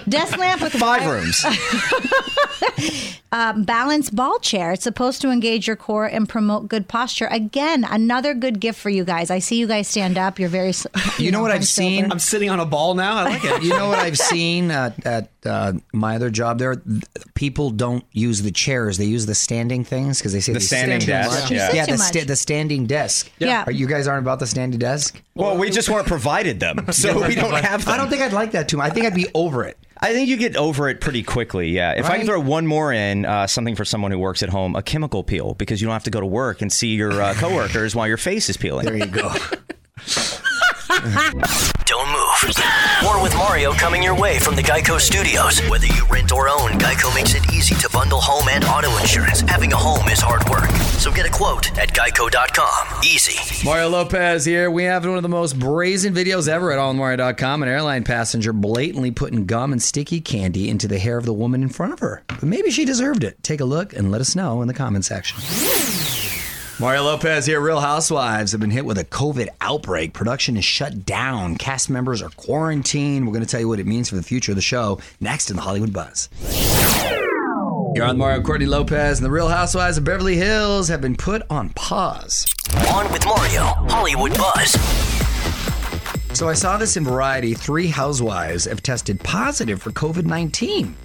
Desk 0.09 0.37
lamp 0.37 0.61
with 0.61 0.73
Five 0.73 1.05
wire- 1.05 1.15
rooms. 1.21 1.45
um, 3.31 3.63
balance 3.63 4.09
ball 4.09 4.39
chair. 4.39 4.71
It's 4.73 4.83
supposed 4.83 5.21
to 5.21 5.29
engage 5.31 5.67
your 5.67 5.75
core 5.75 6.05
and 6.05 6.27
promote 6.27 6.67
good 6.67 6.87
posture. 6.87 7.27
Again, 7.31 7.83
another 7.89 8.33
good 8.33 8.59
gift 8.59 8.79
for 8.79 8.89
you 8.89 9.03
guys. 9.03 9.29
I 9.31 9.39
see 9.39 9.57
you 9.57 9.67
guys 9.67 9.87
stand 9.87 10.17
up. 10.17 10.39
You're 10.39 10.49
very. 10.49 10.69
You, 11.17 11.25
You 11.25 11.31
know 11.31 11.41
what 11.41 11.51
I've 11.51 11.57
hunched 11.57 11.79
over. 11.79 11.89
seen? 11.89 12.11
I'm 12.11 12.19
sitting 12.19 12.49
on 12.49 12.59
a 12.59 12.65
ball 12.65 12.93
now. 12.95 13.17
I 13.17 13.23
like 13.23 13.43
it. 13.43 13.63
you 13.63 13.69
know 13.69 13.87
what 13.87 13.99
I've 13.99 14.17
seen 14.17 14.71
at, 14.71 15.05
at 15.05 15.29
uh, 15.45 15.73
my 15.93 16.15
other 16.15 16.29
job 16.29 16.59
there? 16.59 16.81
People 17.33 17.69
don't 17.71 18.03
use 18.11 18.41
the 18.41 18.51
chairs; 18.51 18.97
they 18.97 19.05
use 19.05 19.25
the 19.25 19.35
standing 19.35 19.83
things 19.83 20.19
because 20.19 20.33
they 20.33 20.39
say 20.39 20.53
The 20.53 20.59
they 20.59 20.65
standing 20.65 20.99
sit 20.99 21.05
too 21.07 21.11
desk, 21.11 21.41
much. 21.41 21.51
You 21.51 21.57
yeah, 21.57 21.85
too 21.85 21.91
the, 21.93 21.97
much. 21.97 22.27
the 22.27 22.35
standing 22.35 22.85
desk. 22.85 23.31
Yeah. 23.39 23.63
Are 23.65 23.71
you 23.71 23.87
guys 23.87 24.07
aren't 24.07 24.23
about 24.23 24.39
the 24.39 24.47
standing 24.47 24.79
desk. 24.79 25.21
Well, 25.35 25.57
we 25.57 25.69
just 25.71 25.89
weren't 25.89 26.07
provided 26.07 26.59
them, 26.59 26.85
so 26.91 27.25
we 27.27 27.33
don't 27.35 27.53
have 27.63 27.85
them. 27.85 27.93
I 27.93 27.97
don't 27.97 28.09
think 28.09 28.21
I'd 28.21 28.33
like 28.33 28.51
that 28.51 28.69
too 28.69 28.77
much. 28.77 28.91
I 28.91 28.93
think 28.93 29.05
I'd 29.07 29.15
be 29.15 29.27
over 29.33 29.63
it. 29.63 29.77
I 30.03 30.11
think 30.11 30.27
you 30.27 30.35
get 30.35 30.57
over 30.57 30.89
it 30.89 30.99
pretty 30.99 31.23
quickly. 31.23 31.69
Yeah. 31.69 31.93
If 31.93 32.09
I 32.09 32.17
can 32.17 32.25
throw 32.25 32.41
one 32.41 32.67
more 32.67 32.91
in, 32.91 33.25
uh, 33.25 33.47
something 33.47 33.73
for 33.73 33.85
someone 33.85 34.11
who 34.11 34.19
works 34.19 34.43
at 34.43 34.49
home, 34.49 34.75
a 34.75 34.83
chemical 34.83 35.23
peel, 35.23 35.53
because 35.53 35.79
you 35.79 35.87
don't 35.87 35.93
have 35.93 36.03
to 36.03 36.11
go 36.11 36.19
to 36.19 36.25
work 36.25 36.61
and 36.61 36.69
see 36.69 36.93
your 36.93 37.21
uh, 37.21 37.33
coworkers 37.35 37.95
while 37.95 38.05
your 38.05 38.17
face 38.17 38.49
is 38.49 38.57
peeling. 38.57 38.85
There 38.85 38.97
you 38.97 39.05
go. 39.05 39.33
Don't 40.93 42.07
move. 42.11 42.53
More 43.01 43.21
with 43.21 43.33
Mario 43.35 43.73
coming 43.73 44.03
your 44.03 44.15
way 44.15 44.37
from 44.37 44.55
the 44.55 44.61
Geico 44.61 44.99
Studios. 44.99 45.59
Whether 45.67 45.87
you 45.87 46.05
rent 46.05 46.31
or 46.31 46.47
own, 46.47 46.71
Geico 46.71 47.13
makes 47.15 47.33
it 47.33 47.51
easy 47.51 47.73
to 47.75 47.89
bundle 47.91 48.21
home 48.21 48.47
and 48.47 48.63
auto 48.63 48.95
insurance. 48.99 49.41
Having 49.41 49.73
a 49.73 49.75
home 49.75 50.07
is 50.09 50.19
hard 50.21 50.47
work. 50.49 50.69
So 50.99 51.11
get 51.11 51.25
a 51.25 51.31
quote 51.31 51.75
at 51.79 51.89
geico.com. 51.93 53.03
Easy. 53.03 53.65
Mario 53.65 53.89
Lopez 53.89 54.45
here. 54.45 54.69
We 54.69 54.83
have 54.83 55.03
one 55.03 55.17
of 55.17 55.23
the 55.23 55.29
most 55.29 55.57
brazen 55.57 56.13
videos 56.13 56.47
ever 56.47 56.71
at 56.71 56.77
allmario.com. 56.77 57.63
An 57.63 57.69
airline 57.69 58.03
passenger 58.03 58.53
blatantly 58.53 59.09
putting 59.09 59.47
gum 59.47 59.71
and 59.71 59.81
sticky 59.81 60.21
candy 60.21 60.69
into 60.69 60.87
the 60.87 60.99
hair 60.99 61.17
of 61.17 61.25
the 61.25 61.33
woman 61.33 61.63
in 61.63 61.69
front 61.69 61.93
of 61.93 61.99
her. 62.01 62.23
But 62.27 62.43
maybe 62.43 62.69
she 62.69 62.85
deserved 62.85 63.23
it. 63.23 63.41
Take 63.41 63.61
a 63.61 63.65
look 63.65 63.93
and 63.93 64.11
let 64.11 64.21
us 64.21 64.35
know 64.35 64.61
in 64.61 64.67
the 64.67 64.75
comment 64.75 65.05
section. 65.05 65.39
Mario 66.79 67.03
Lopez 67.03 67.45
here. 67.45 67.61
Real 67.61 67.79
Housewives 67.79 68.51
have 68.51 68.59
been 68.59 68.71
hit 68.71 68.83
with 68.83 68.97
a 68.97 69.05
COVID 69.05 69.47
outbreak. 69.61 70.11
Production 70.13 70.57
is 70.57 70.65
shut 70.65 71.05
down. 71.05 71.55
Cast 71.55 71.87
members 71.87 72.21
are 72.21 72.29
quarantined. 72.29 73.27
We're 73.27 73.33
going 73.33 73.45
to 73.45 73.49
tell 73.49 73.59
you 73.59 73.67
what 73.67 73.79
it 73.79 73.85
means 73.85 74.09
for 74.09 74.15
the 74.15 74.23
future 74.23 74.53
of 74.53 74.55
the 74.55 74.61
show 74.61 74.99
next 75.19 75.51
in 75.51 75.55
the 75.55 75.61
Hollywood 75.61 75.93
Buzz. 75.93 76.29
You're 77.95 78.05
on 78.05 78.17
Mario 78.17 78.41
Courtney 78.41 78.65
Lopez, 78.65 79.19
and 79.19 79.25
the 79.25 79.29
Real 79.29 79.49
Housewives 79.49 79.99
of 79.99 80.03
Beverly 80.03 80.35
Hills 80.35 80.87
have 80.87 80.99
been 80.99 81.15
put 81.15 81.43
on 81.47 81.69
pause. 81.69 82.51
On 82.91 83.09
with 83.11 83.23
Mario, 83.23 83.61
Hollywood 83.87 84.35
Buzz. 84.35 84.71
So 86.35 86.49
I 86.49 86.53
saw 86.53 86.77
this 86.77 86.97
in 86.97 87.03
Variety. 87.03 87.53
Three 87.53 87.87
housewives 87.87 88.65
have 88.65 88.81
tested 88.81 89.19
positive 89.19 89.79
for 89.79 89.91
COVID 89.91 90.25
19. 90.25 90.95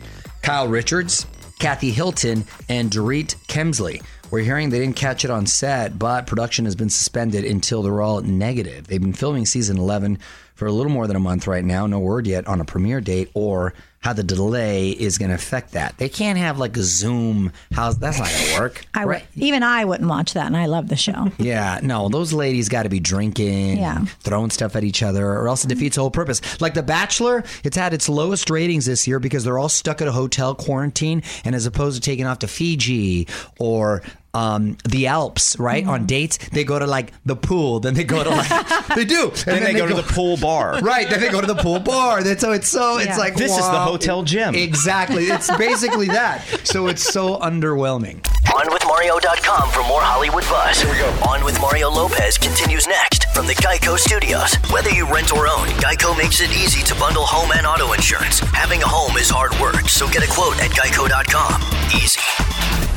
Kyle 0.40 0.66
Richards, 0.66 1.26
Kathy 1.58 1.90
Hilton, 1.90 2.44
and 2.68 2.90
Dorit 2.90 3.34
Kemsley. 3.46 4.02
We're 4.30 4.40
hearing 4.40 4.70
they 4.70 4.78
didn't 4.78 4.96
catch 4.96 5.24
it 5.24 5.30
on 5.30 5.46
set, 5.46 5.98
but 5.98 6.26
production 6.26 6.66
has 6.66 6.76
been 6.76 6.90
suspended 6.90 7.44
until 7.44 7.82
they're 7.82 8.02
all 8.02 8.20
negative. 8.20 8.86
They've 8.86 9.00
been 9.00 9.12
filming 9.12 9.46
season 9.46 9.78
11 9.78 10.18
for 10.54 10.66
a 10.66 10.72
little 10.72 10.92
more 10.92 11.06
than 11.06 11.16
a 11.16 11.20
month 11.20 11.46
right 11.46 11.64
now. 11.64 11.86
No 11.86 11.98
word 11.98 12.26
yet 12.26 12.46
on 12.46 12.60
a 12.60 12.64
premiere 12.64 13.00
date 13.00 13.30
or 13.34 13.72
how 14.08 14.14
the 14.14 14.22
delay 14.22 14.88
is 14.88 15.18
going 15.18 15.28
to 15.28 15.34
affect 15.34 15.72
that. 15.72 15.94
They 15.98 16.08
can't 16.08 16.38
have 16.38 16.58
like 16.58 16.74
a 16.78 16.82
Zoom 16.82 17.52
house. 17.72 17.96
That's 17.96 18.18
not 18.18 18.28
going 18.30 18.54
to 18.54 18.60
work. 18.60 18.86
I 18.94 19.04
would, 19.04 19.22
even 19.36 19.62
I 19.62 19.84
wouldn't 19.84 20.08
watch 20.08 20.32
that, 20.32 20.46
and 20.46 20.56
I 20.56 20.64
love 20.64 20.88
the 20.88 20.96
show. 20.96 21.30
Yeah, 21.38 21.78
no, 21.82 22.08
those 22.08 22.32
ladies 22.32 22.68
got 22.70 22.82
to 22.84 22.88
be 22.88 23.00
drinking, 23.00 23.78
Yeah. 23.78 24.04
throwing 24.20 24.50
stuff 24.50 24.76
at 24.76 24.84
each 24.84 25.02
other, 25.02 25.26
or 25.30 25.46
else 25.48 25.64
it 25.64 25.68
defeats 25.68 25.96
the 25.96 26.00
whole 26.02 26.10
purpose. 26.10 26.40
Like 26.60 26.72
The 26.74 26.82
Bachelor, 26.82 27.44
it's 27.64 27.76
had 27.76 27.92
its 27.94 28.08
lowest 28.08 28.48
ratings 28.50 28.86
this 28.86 29.06
year 29.06 29.18
because 29.18 29.44
they're 29.44 29.58
all 29.58 29.68
stuck 29.68 30.00
at 30.02 30.08
a 30.08 30.12
hotel 30.12 30.54
quarantine, 30.54 31.22
and 31.44 31.54
as 31.54 31.66
opposed 31.66 32.02
to 32.02 32.10
taking 32.10 32.24
off 32.26 32.38
to 32.40 32.48
Fiji 32.48 33.28
or 33.58 34.02
um, 34.34 34.76
the 34.88 35.06
Alps, 35.06 35.58
right, 35.58 35.82
Mm-hmm. 35.82 35.90
on 35.90 36.06
dates, 36.06 36.38
they 36.50 36.64
go 36.64 36.78
to 36.78 36.86
like 36.86 37.12
the 37.24 37.36
pool, 37.36 37.80
then 37.80 37.94
they 37.94 38.04
go 38.04 38.22
to 38.22 38.30
like 38.30 38.48
they 38.96 39.04
do, 39.04 39.24
and 39.30 39.34
Then 39.46 39.64
they 39.64 39.74
go 39.74 39.86
to 39.86 39.94
the 39.94 40.02
pool 40.02 40.36
bar. 40.36 40.80
Right, 40.88 41.08
then 41.08 41.20
they 41.20 41.30
go 41.30 41.40
to 41.40 41.46
the 41.46 41.54
pool 41.56 41.80
bar. 41.80 42.22
That's 42.22 42.40
so 42.40 42.52
it's 42.52 42.68
so 42.68 42.98
it's 42.98 43.18
like 43.18 43.34
This 43.36 43.52
is 43.52 43.66
the 43.66 43.80
hotel 43.80 44.22
gym. 44.22 44.54
Exactly, 44.54 45.24
it's 45.24 45.54
basically 45.56 46.06
that. 46.08 46.44
So 46.64 46.88
it's 46.88 47.02
so 47.02 47.36
underwhelming. 47.38 48.20
OnWithMario.com 48.46 49.70
for 49.70 49.82
more 49.86 50.00
Hollywood 50.00 50.44
Buzz. 50.44 50.80
Here 50.80 50.90
we 50.90 50.98
go. 50.98 51.08
On 51.28 51.44
with 51.44 51.60
Mario 51.60 51.90
Lopez 51.90 52.38
continues 52.38 52.86
next 52.86 53.26
from 53.34 53.46
the 53.46 53.54
Geico 53.54 53.96
Studios. 53.98 54.54
Whether 54.72 54.90
you 54.90 55.06
rent 55.12 55.32
or 55.32 55.46
own, 55.46 55.66
Geico 55.84 56.16
makes 56.16 56.40
it 56.40 56.50
easy 56.50 56.82
to 56.84 56.94
bundle 56.98 57.24
home 57.26 57.50
and 57.54 57.66
auto 57.66 57.92
insurance. 57.92 58.40
Having 58.40 58.82
a 58.82 58.88
home 58.88 59.16
is 59.16 59.28
hard 59.30 59.52
work, 59.60 59.88
so 59.88 60.08
get 60.08 60.22
a 60.22 60.30
quote 60.32 60.58
at 60.60 60.70
geico.com. 60.70 61.60
Easy. 61.94 62.87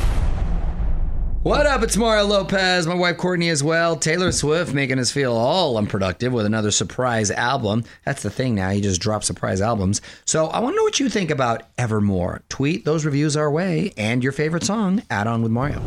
What 1.42 1.66
up? 1.66 1.82
It's 1.82 1.96
Mario 1.96 2.24
Lopez. 2.24 2.86
My 2.86 2.94
wife 2.94 3.16
Courtney 3.16 3.48
as 3.48 3.64
well. 3.64 3.96
Taylor 3.96 4.30
Swift 4.30 4.72
making 4.72 5.00
us 5.00 5.10
feel 5.10 5.32
all 5.32 5.76
unproductive 5.76 6.32
with 6.32 6.46
another 6.46 6.70
surprise 6.70 7.32
album. 7.32 7.82
That's 8.04 8.22
the 8.22 8.30
thing 8.30 8.54
now. 8.54 8.70
You 8.70 8.80
just 8.80 9.00
drop 9.00 9.24
surprise 9.24 9.60
albums. 9.60 10.00
So 10.24 10.46
I 10.46 10.60
want 10.60 10.74
to 10.74 10.76
know 10.76 10.84
what 10.84 11.00
you 11.00 11.08
think 11.08 11.32
about 11.32 11.64
Evermore. 11.76 12.42
Tweet 12.48 12.84
those 12.84 13.04
reviews 13.04 13.36
our 13.36 13.50
way 13.50 13.92
and 13.96 14.22
your 14.22 14.30
favorite 14.30 14.62
song. 14.62 15.02
Add 15.10 15.26
on 15.26 15.42
with 15.42 15.50
Mario. 15.50 15.82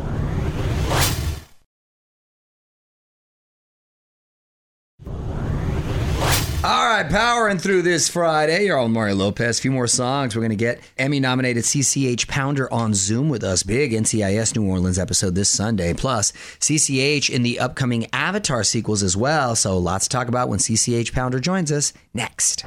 Right, 7.02 7.12
powering 7.12 7.58
through 7.58 7.82
this 7.82 8.08
Friday. 8.08 8.66
You're 8.66 8.78
all 8.78 8.88
Mario 8.88 9.16
Lopez. 9.16 9.60
A 9.60 9.62
few 9.62 9.72
more 9.72 9.88
songs. 9.88 10.34
We're 10.34 10.42
going 10.42 10.52
to 10.52 10.56
get 10.56 10.80
Emmy 10.98 11.20
nominated 11.20 11.66
CCH 11.66 12.28
Pounder 12.28 12.72
on 12.72 12.94
Zoom 12.94 13.28
with 13.28 13.44
us. 13.44 13.64
Big 13.64 13.92
NCIS 13.92 14.56
New 14.56 14.66
Orleans 14.66 14.98
episode 14.98 15.36
this 15.36 15.50
Sunday. 15.50 15.94
Plus, 15.94 16.32
CCH 16.60 17.30
in 17.30 17.44
the 17.44 17.60
upcoming 17.60 18.08
Avatar 18.14 18.64
sequels 18.64 19.04
as 19.04 19.18
well. 19.18 19.56
So, 19.56 19.78
lots 19.78 20.06
to 20.06 20.10
talk 20.10 20.30
about 20.30 20.48
when 20.48 20.60
CCH 20.60 21.12
Pounder 21.12 21.40
joins 21.40 21.70
us 21.70 21.92
next. 22.14 22.64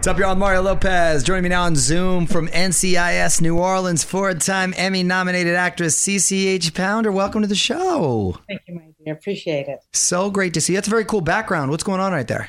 What's 0.00 0.08
up, 0.08 0.18
y'all? 0.18 0.34
Mario 0.34 0.62
Lopez. 0.62 1.22
Joining 1.22 1.42
me 1.42 1.48
now 1.50 1.64
on 1.64 1.76
Zoom 1.76 2.26
from 2.26 2.48
NCIS 2.48 3.42
New 3.42 3.58
Orleans, 3.58 4.02
four 4.02 4.32
time 4.32 4.72
Emmy 4.78 5.02
nominated 5.02 5.56
actress 5.56 5.94
CCH 6.02 6.72
Pounder. 6.72 7.12
Welcome 7.12 7.42
to 7.42 7.46
the 7.46 7.54
show. 7.54 8.38
Thank 8.48 8.62
you, 8.66 8.76
my 8.76 8.94
dear. 9.04 9.12
Appreciate 9.12 9.68
it. 9.68 9.80
So 9.92 10.30
great 10.30 10.54
to 10.54 10.60
see 10.62 10.72
you. 10.72 10.78
That's 10.78 10.88
a 10.88 10.90
very 10.90 11.04
cool 11.04 11.20
background. 11.20 11.70
What's 11.70 11.82
going 11.82 12.00
on 12.00 12.12
right 12.12 12.26
there? 12.26 12.48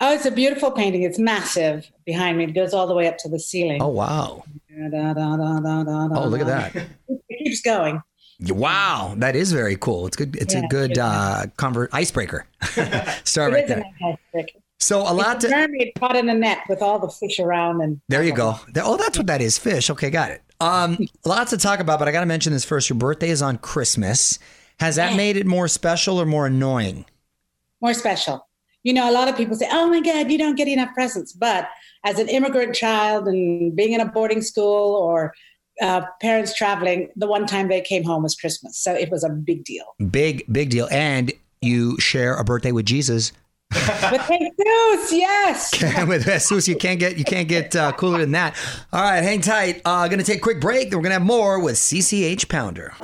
Oh, 0.00 0.14
it's 0.14 0.24
a 0.24 0.30
beautiful 0.30 0.70
painting. 0.70 1.02
It's 1.02 1.18
massive 1.18 1.90
behind 2.06 2.38
me. 2.38 2.44
It 2.44 2.52
goes 2.52 2.72
all 2.72 2.86
the 2.86 2.94
way 2.94 3.08
up 3.08 3.18
to 3.18 3.28
the 3.28 3.40
ceiling. 3.40 3.82
Oh, 3.82 3.88
wow. 3.88 4.44
Da, 4.70 5.14
da, 5.14 5.36
da, 5.36 6.08
Oh, 6.14 6.28
look 6.28 6.42
at 6.42 6.46
that. 6.46 6.76
It 7.08 7.44
keeps 7.44 7.60
going. 7.60 8.00
Wow, 8.40 9.14
that 9.18 9.34
is 9.34 9.50
very 9.52 9.76
cool. 9.76 10.06
It's 10.06 10.16
good. 10.16 10.36
It's 10.36 10.54
a 10.54 10.62
good 10.68 10.96
yeah. 10.96 11.06
uh, 11.08 11.46
convert 11.56 11.92
icebreaker. 11.92 12.46
Start 13.24 13.52
right 13.52 13.66
there. 13.66 13.84
So 14.80 15.00
a 15.00 15.14
lot 15.14 15.36
It's 15.36 15.44
to. 15.46 15.50
mermaid 15.50 15.92
caught 15.98 16.16
in 16.16 16.28
a 16.28 16.34
net 16.34 16.58
with 16.68 16.82
all 16.82 16.98
the 16.98 17.08
fish 17.08 17.38
around, 17.38 17.80
and 17.80 18.00
There 18.08 18.22
you 18.22 18.34
go. 18.34 18.58
Oh, 18.76 18.96
that's 18.96 19.16
what 19.16 19.26
that 19.28 19.40
is. 19.40 19.56
Fish. 19.56 19.88
Okay, 19.90 20.10
got 20.10 20.30
it. 20.30 20.42
Um, 20.60 20.98
lots 21.24 21.50
to 21.50 21.56
talk 21.56 21.80
about, 21.80 21.98
but 21.98 22.08
I 22.08 22.12
got 22.12 22.20
to 22.20 22.26
mention 22.26 22.52
this 22.52 22.64
first. 22.64 22.88
Your 22.90 22.98
birthday 22.98 23.30
is 23.30 23.40
on 23.42 23.58
Christmas. 23.58 24.38
Has 24.80 24.96
that 24.96 25.16
made 25.16 25.36
it 25.36 25.46
more 25.46 25.68
special 25.68 26.20
or 26.20 26.26
more 26.26 26.46
annoying? 26.46 27.04
more 27.80 27.94
special. 27.94 28.46
You 28.82 28.94
know, 28.94 29.10
a 29.10 29.12
lot 29.12 29.28
of 29.28 29.36
people 29.36 29.56
say, 29.56 29.68
"Oh 29.70 29.88
my 29.88 30.00
God, 30.00 30.30
you 30.30 30.38
don't 30.38 30.56
get 30.56 30.68
enough 30.68 30.92
presents." 30.94 31.32
But 31.32 31.68
as 32.04 32.18
an 32.18 32.28
immigrant 32.28 32.74
child 32.74 33.28
and 33.28 33.74
being 33.76 33.92
in 33.92 34.00
a 34.00 34.06
boarding 34.06 34.40
school 34.42 34.96
or 34.96 35.34
uh, 35.82 36.02
parents 36.20 36.54
traveling, 36.54 37.10
the 37.16 37.26
one 37.26 37.46
time 37.46 37.68
they 37.68 37.80
came 37.82 38.02
home 38.04 38.22
was 38.22 38.34
Christmas, 38.34 38.78
so 38.78 38.94
it 38.94 39.10
was 39.10 39.22
a 39.22 39.28
big 39.28 39.64
deal. 39.64 39.84
Big, 40.10 40.44
big 40.50 40.70
deal. 40.70 40.88
And 40.90 41.32
you 41.60 41.98
share 42.00 42.34
a 42.36 42.44
birthday 42.44 42.72
with 42.72 42.86
Jesus. 42.86 43.32
With 43.74 44.22
Jesus, 44.28 45.12
yes. 45.12 45.82
With 46.06 46.24
Jesus, 46.24 46.68
you 46.68 46.76
can't 46.76 47.00
get 47.00 47.18
you 47.18 47.24
can't 47.24 47.48
get 47.48 47.74
uh, 47.74 47.92
cooler 47.92 48.20
than 48.20 48.32
that. 48.32 48.56
All 48.92 49.02
right, 49.02 49.22
hang 49.22 49.40
tight. 49.40 49.82
Uh, 49.84 50.08
gonna 50.08 50.22
take 50.22 50.38
a 50.38 50.42
quick 50.42 50.60
break. 50.60 50.90
Then 50.90 50.98
we're 50.98 51.04
gonna 51.04 51.14
have 51.14 51.22
more 51.22 51.60
with 51.60 51.76
CCH 51.76 52.48
Pounder. 52.48 52.94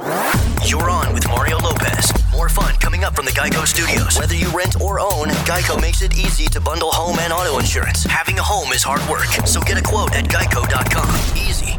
You're 0.65 0.91
on 0.91 1.13
with 1.15 1.27
Mario 1.29 1.59
Lopez. 1.59 2.13
More 2.33 2.49
fun 2.49 2.75
coming 2.77 3.03
up 3.05 3.17
from 3.17 3.25
the 3.25 3.33
Geico 3.33 3.67
Studios. 3.67 4.19
Whether 4.19 4.35
you 4.35 4.49
rent 4.51 4.81
or 4.81 5.01
own, 5.01 5.29
Geico 5.49 5.81
makes 5.81 6.03
it 6.03 6.17
easy 6.17 6.47
to 6.47 6.61
bundle 6.61 6.91
home 6.91 7.19
and 7.19 7.33
auto 7.33 7.59
insurance. 7.59 8.05
Having 8.05 8.39
a 8.39 8.43
home 8.43 8.73
is 8.73 8.83
hard 8.83 9.01
work, 9.11 9.27
so 9.47 9.61
get 9.61 9.79
a 9.79 9.83
quote 9.83 10.15
at 10.15 10.25
geico.com. 10.27 11.37
Easy. 11.37 11.79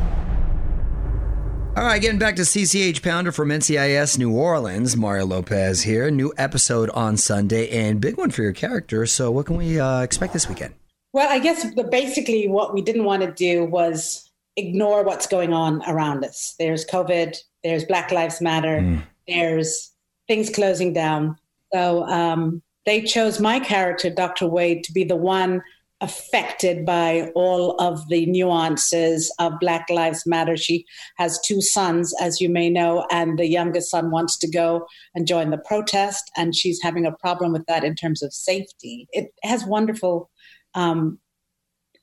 All 1.73 1.85
right, 1.85 2.01
getting 2.01 2.19
back 2.19 2.35
to 2.35 2.41
CCH 2.41 3.01
Pounder 3.01 3.31
from 3.31 3.47
NCIS 3.47 4.17
New 4.17 4.33
Orleans. 4.33 4.97
Mario 4.97 5.25
Lopez 5.25 5.83
here. 5.83 6.11
New 6.11 6.33
episode 6.37 6.89
on 6.89 7.15
Sunday 7.15 7.69
and 7.69 8.01
big 8.01 8.17
one 8.17 8.29
for 8.29 8.41
your 8.41 8.51
character. 8.51 9.05
So, 9.05 9.31
what 9.31 9.45
can 9.45 9.55
we 9.55 9.79
uh, 9.79 10.01
expect 10.01 10.33
this 10.33 10.49
weekend? 10.49 10.73
Well, 11.13 11.29
I 11.31 11.39
guess 11.39 11.73
the, 11.73 11.85
basically 11.85 12.49
what 12.49 12.73
we 12.73 12.81
didn't 12.81 13.05
want 13.05 13.21
to 13.21 13.31
do 13.31 13.63
was 13.63 14.29
ignore 14.57 15.05
what's 15.05 15.27
going 15.27 15.53
on 15.53 15.81
around 15.87 16.25
us. 16.25 16.55
There's 16.59 16.85
COVID, 16.85 17.37
there's 17.63 17.85
Black 17.85 18.11
Lives 18.11 18.41
Matter, 18.41 19.01
there's 19.29 19.93
things 20.27 20.49
closing 20.49 20.91
down. 20.91 21.37
So 21.73 22.03
um, 22.03 22.61
they 22.85 23.01
chose 23.01 23.39
my 23.39 23.61
character, 23.61 24.09
Dr. 24.09 24.45
Wade, 24.45 24.83
to 24.83 24.91
be 24.91 25.05
the 25.05 25.15
one 25.15 25.61
affected 26.01 26.85
by 26.85 27.31
all 27.35 27.79
of 27.79 28.07
the 28.09 28.25
nuances 28.25 29.33
of 29.39 29.53
Black 29.61 29.87
Lives 29.89 30.23
Matter. 30.25 30.57
She 30.57 30.85
has 31.17 31.39
two 31.45 31.61
sons, 31.61 32.13
as 32.19 32.41
you 32.41 32.49
may 32.49 32.69
know, 32.69 33.05
and 33.11 33.37
the 33.37 33.47
youngest 33.47 33.89
son 33.91 34.11
wants 34.11 34.37
to 34.39 34.49
go 34.49 34.87
and 35.15 35.27
join 35.27 35.51
the 35.51 35.59
protest, 35.59 36.29
and 36.35 36.55
she's 36.55 36.81
having 36.81 37.05
a 37.05 37.11
problem 37.11 37.53
with 37.53 37.65
that 37.67 37.83
in 37.83 37.95
terms 37.95 38.21
of 38.23 38.33
safety. 38.33 39.07
It 39.11 39.31
has 39.43 39.63
wonderful 39.63 40.29
um, 40.73 41.19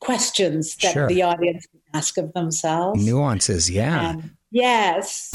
questions 0.00 0.76
that 0.76 0.92
Sure. 0.92 1.08
the 1.08 1.22
audience 1.22 1.66
can 1.66 1.80
ask 1.92 2.16
of 2.18 2.32
themselves. 2.32 3.04
Nuances, 3.04 3.68
yeah. 3.68 4.10
Um, 4.10 4.36
yes. 4.50 5.32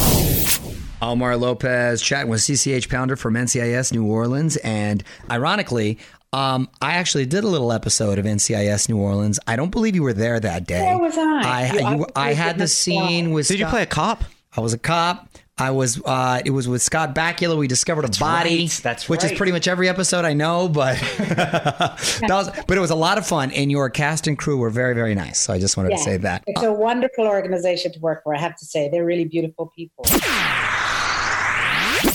Omar 1.02 1.36
Lopez 1.36 2.02
chatting 2.02 2.30
with 2.30 2.40
CCH 2.40 2.90
Pounder 2.90 3.18
from 3.18 3.34
NCIS 3.34 3.92
New 3.92 4.06
Orleans. 4.06 4.56
And 4.58 5.04
ironically, 5.30 5.98
um, 6.34 6.68
I 6.82 6.94
actually 6.94 7.28
did 7.28 7.44
a 7.44 7.48
little 7.48 7.72
episode 7.72 8.18
of 8.18 8.26
NCIS 8.26 8.90
New 8.90 8.98
Orleans. 8.98 9.40
I 9.46 9.56
don't 9.56 9.70
believe 9.70 9.96
you 9.96 10.04
were 10.04 10.14
there 10.14 10.40
that 10.40 10.66
day. 10.66 10.84
Where 10.84 10.98
was 10.98 11.18
I? 11.18 11.42
I, 11.44 11.66
You 11.68 11.74
you, 11.74 11.84
obviously 11.86 12.14
I 12.16 12.34
had 12.34 12.58
the 12.58 12.68
scene 12.68 13.32
with. 13.32 13.48
Did 13.48 13.60
you 13.60 13.68
play 13.68 13.84
a 13.84 13.88
cop? 13.88 14.24
I 14.56 14.62
was 14.62 14.74
a 14.74 14.78
cop. 14.80 15.30
I 15.56 15.70
was. 15.70 16.02
Uh, 16.04 16.42
it 16.44 16.50
was 16.50 16.68
with 16.68 16.82
Scott 16.82 17.14
Bakula. 17.14 17.56
We 17.56 17.68
discovered 17.68 18.06
a 18.06 18.20
body. 18.20 18.62
right. 18.62 18.80
That's 18.82 19.08
which 19.08 19.24
is 19.24 19.32
pretty 19.34 19.52
much 19.52 19.68
every 19.68 19.88
episode 19.88 20.26
I 20.26 20.34
know, 20.34 20.68
but 20.68 21.00
that 21.20 22.28
was. 22.28 22.50
But 22.68 22.78
it 22.78 22.82
was 22.82 22.90
a 22.90 22.96
lot 22.96 23.20
of 23.20 23.28
fun, 23.28 23.52
and 23.52 23.70
your 23.72 23.92
cast 23.92 24.26
and 24.26 24.38
crew 24.38 24.58
were 24.58 24.72
very, 24.72 24.96
very 24.96 25.14
nice. 25.14 25.40
So 25.40 25.54
I 25.54 25.60
just 25.60 25.78
wanted 25.78 25.92
to 25.92 26.00
say 26.00 26.18
that. 26.18 26.44
It's 26.48 26.64
a 26.64 26.74
wonderful 26.74 27.28
organization 27.28 27.94
to 27.94 28.00
work 28.00 28.24
for, 28.24 28.36
I 28.36 28.40
have 28.40 28.56
to 28.58 28.66
say. 28.66 28.90
They're 28.90 29.06
really 29.06 29.26
beautiful 29.26 29.72
people. 29.76 30.06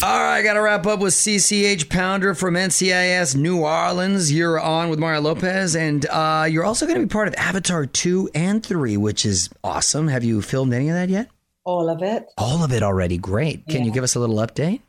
All 0.01 0.21
right, 0.23 0.43
got 0.43 0.53
to 0.55 0.63
wrap 0.63 0.87
up 0.87 1.01
with 1.01 1.13
CCH 1.13 1.89
Pounder 1.91 2.33
from 2.33 2.55
NCIS 2.55 3.35
New 3.35 3.63
Orleans. 3.65 4.33
You're 4.33 4.61
on 4.61 4.91
with 4.91 5.01
Mario 5.01 5.21
Lopez, 5.21 5.75
and 5.75 6.07
uh, 6.07 6.47
you're 6.49 6.65
also 6.65 6.87
going 6.87 7.01
to 7.01 7.05
be 7.07 7.11
part 7.11 7.27
of 7.27 7.35
Avatar 7.35 7.85
2 7.85 8.31
and 8.33 8.65
3, 8.65 8.97
which 8.97 9.27
is 9.27 9.51
awesome. 9.65 10.07
Have 10.07 10.23
you 10.23 10.41
filmed 10.41 10.73
any 10.73 10.89
of 10.89 10.95
that 10.95 11.09
yet? 11.09 11.29
All 11.65 11.91
of 11.91 12.01
it. 12.03 12.27
All 12.39 12.63
of 12.63 12.73
it 12.73 12.83
already. 12.85 13.19
Great. 13.19 13.67
Can 13.67 13.85
you 13.85 13.91
give 13.91 14.05
us 14.05 14.15
a 14.15 14.21
little 14.21 14.37
update? 14.37 14.81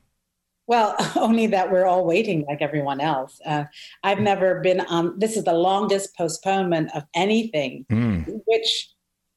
Well, 0.67 0.95
only 1.15 1.47
that 1.47 1.71
we're 1.71 1.85
all 1.87 2.05
waiting 2.05 2.45
like 2.47 2.61
everyone 2.61 3.01
else. 3.01 3.41
Uh, 3.43 3.63
I've 4.03 4.19
never 4.19 4.59
been 4.61 4.81
on, 4.81 5.17
this 5.17 5.35
is 5.35 5.43
the 5.43 5.53
longest 5.53 6.15
postponement 6.15 6.91
of 6.95 7.03
anything, 7.15 7.85
Mm. 7.89 8.41
which 8.45 8.89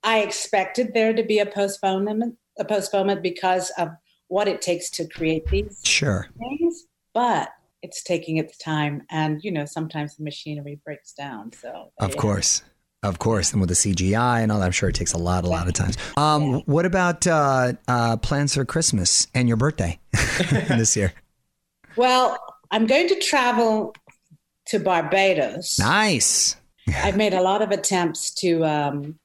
I 0.02 0.19
expected 0.19 0.93
there 0.93 1.14
to 1.14 1.23
be 1.23 1.38
a 1.38 1.47
postponement, 1.47 2.37
a 2.59 2.64
postponement 2.67 3.23
because 3.23 3.71
of 3.79 3.88
what 4.33 4.49
it 4.49 4.62
takes 4.62 4.89
to 4.89 5.07
create 5.07 5.47
these 5.49 5.79
Sure. 5.85 6.27
things, 6.39 6.85
but 7.12 7.51
it's 7.83 8.03
taking 8.03 8.39
its 8.39 8.57
time. 8.57 9.03
And, 9.11 9.45
you 9.45 9.51
know, 9.53 9.67
sometimes 9.67 10.17
the 10.17 10.25
machinery 10.25 10.81
breaks 10.87 11.12
down. 11.12 11.53
So, 11.53 11.93
Of 11.99 12.17
course. 12.17 12.62
Of 13.03 13.19
course. 13.19 13.53
And 13.53 13.61
with 13.61 13.69
the 13.69 13.75
CGI 13.75 14.41
and 14.43 14.51
all 14.51 14.61
that, 14.61 14.65
I'm 14.65 14.73
sure 14.73 14.89
it 14.89 14.95
takes 14.95 15.12
a 15.12 15.19
lot, 15.19 15.45
a 15.45 15.49
lot 15.49 15.67
of 15.69 15.75
times. 15.75 15.99
Um, 16.17 16.61
What 16.65 16.87
about 16.87 17.27
uh, 17.27 17.75
uh, 17.87 18.17
plans 18.19 18.55
for 18.55 18.65
Christmas 18.65 19.27
and 19.35 19.49
your 19.49 19.59
birthday 19.59 19.99
this 20.69 20.97
year? 20.97 21.12
Well, 21.97 22.39
I'm 22.71 22.87
going 22.87 23.09
to 23.09 23.17
travel 23.21 23.95
to 24.69 24.79
Barbados. 24.79 25.79
Nice. 25.79 26.57
I've 26.89 27.19
made 27.19 27.35
a 27.35 27.43
lot 27.43 27.61
of 27.61 27.71
attempts 27.71 28.31
to, 28.37 28.65
um, 28.65 29.19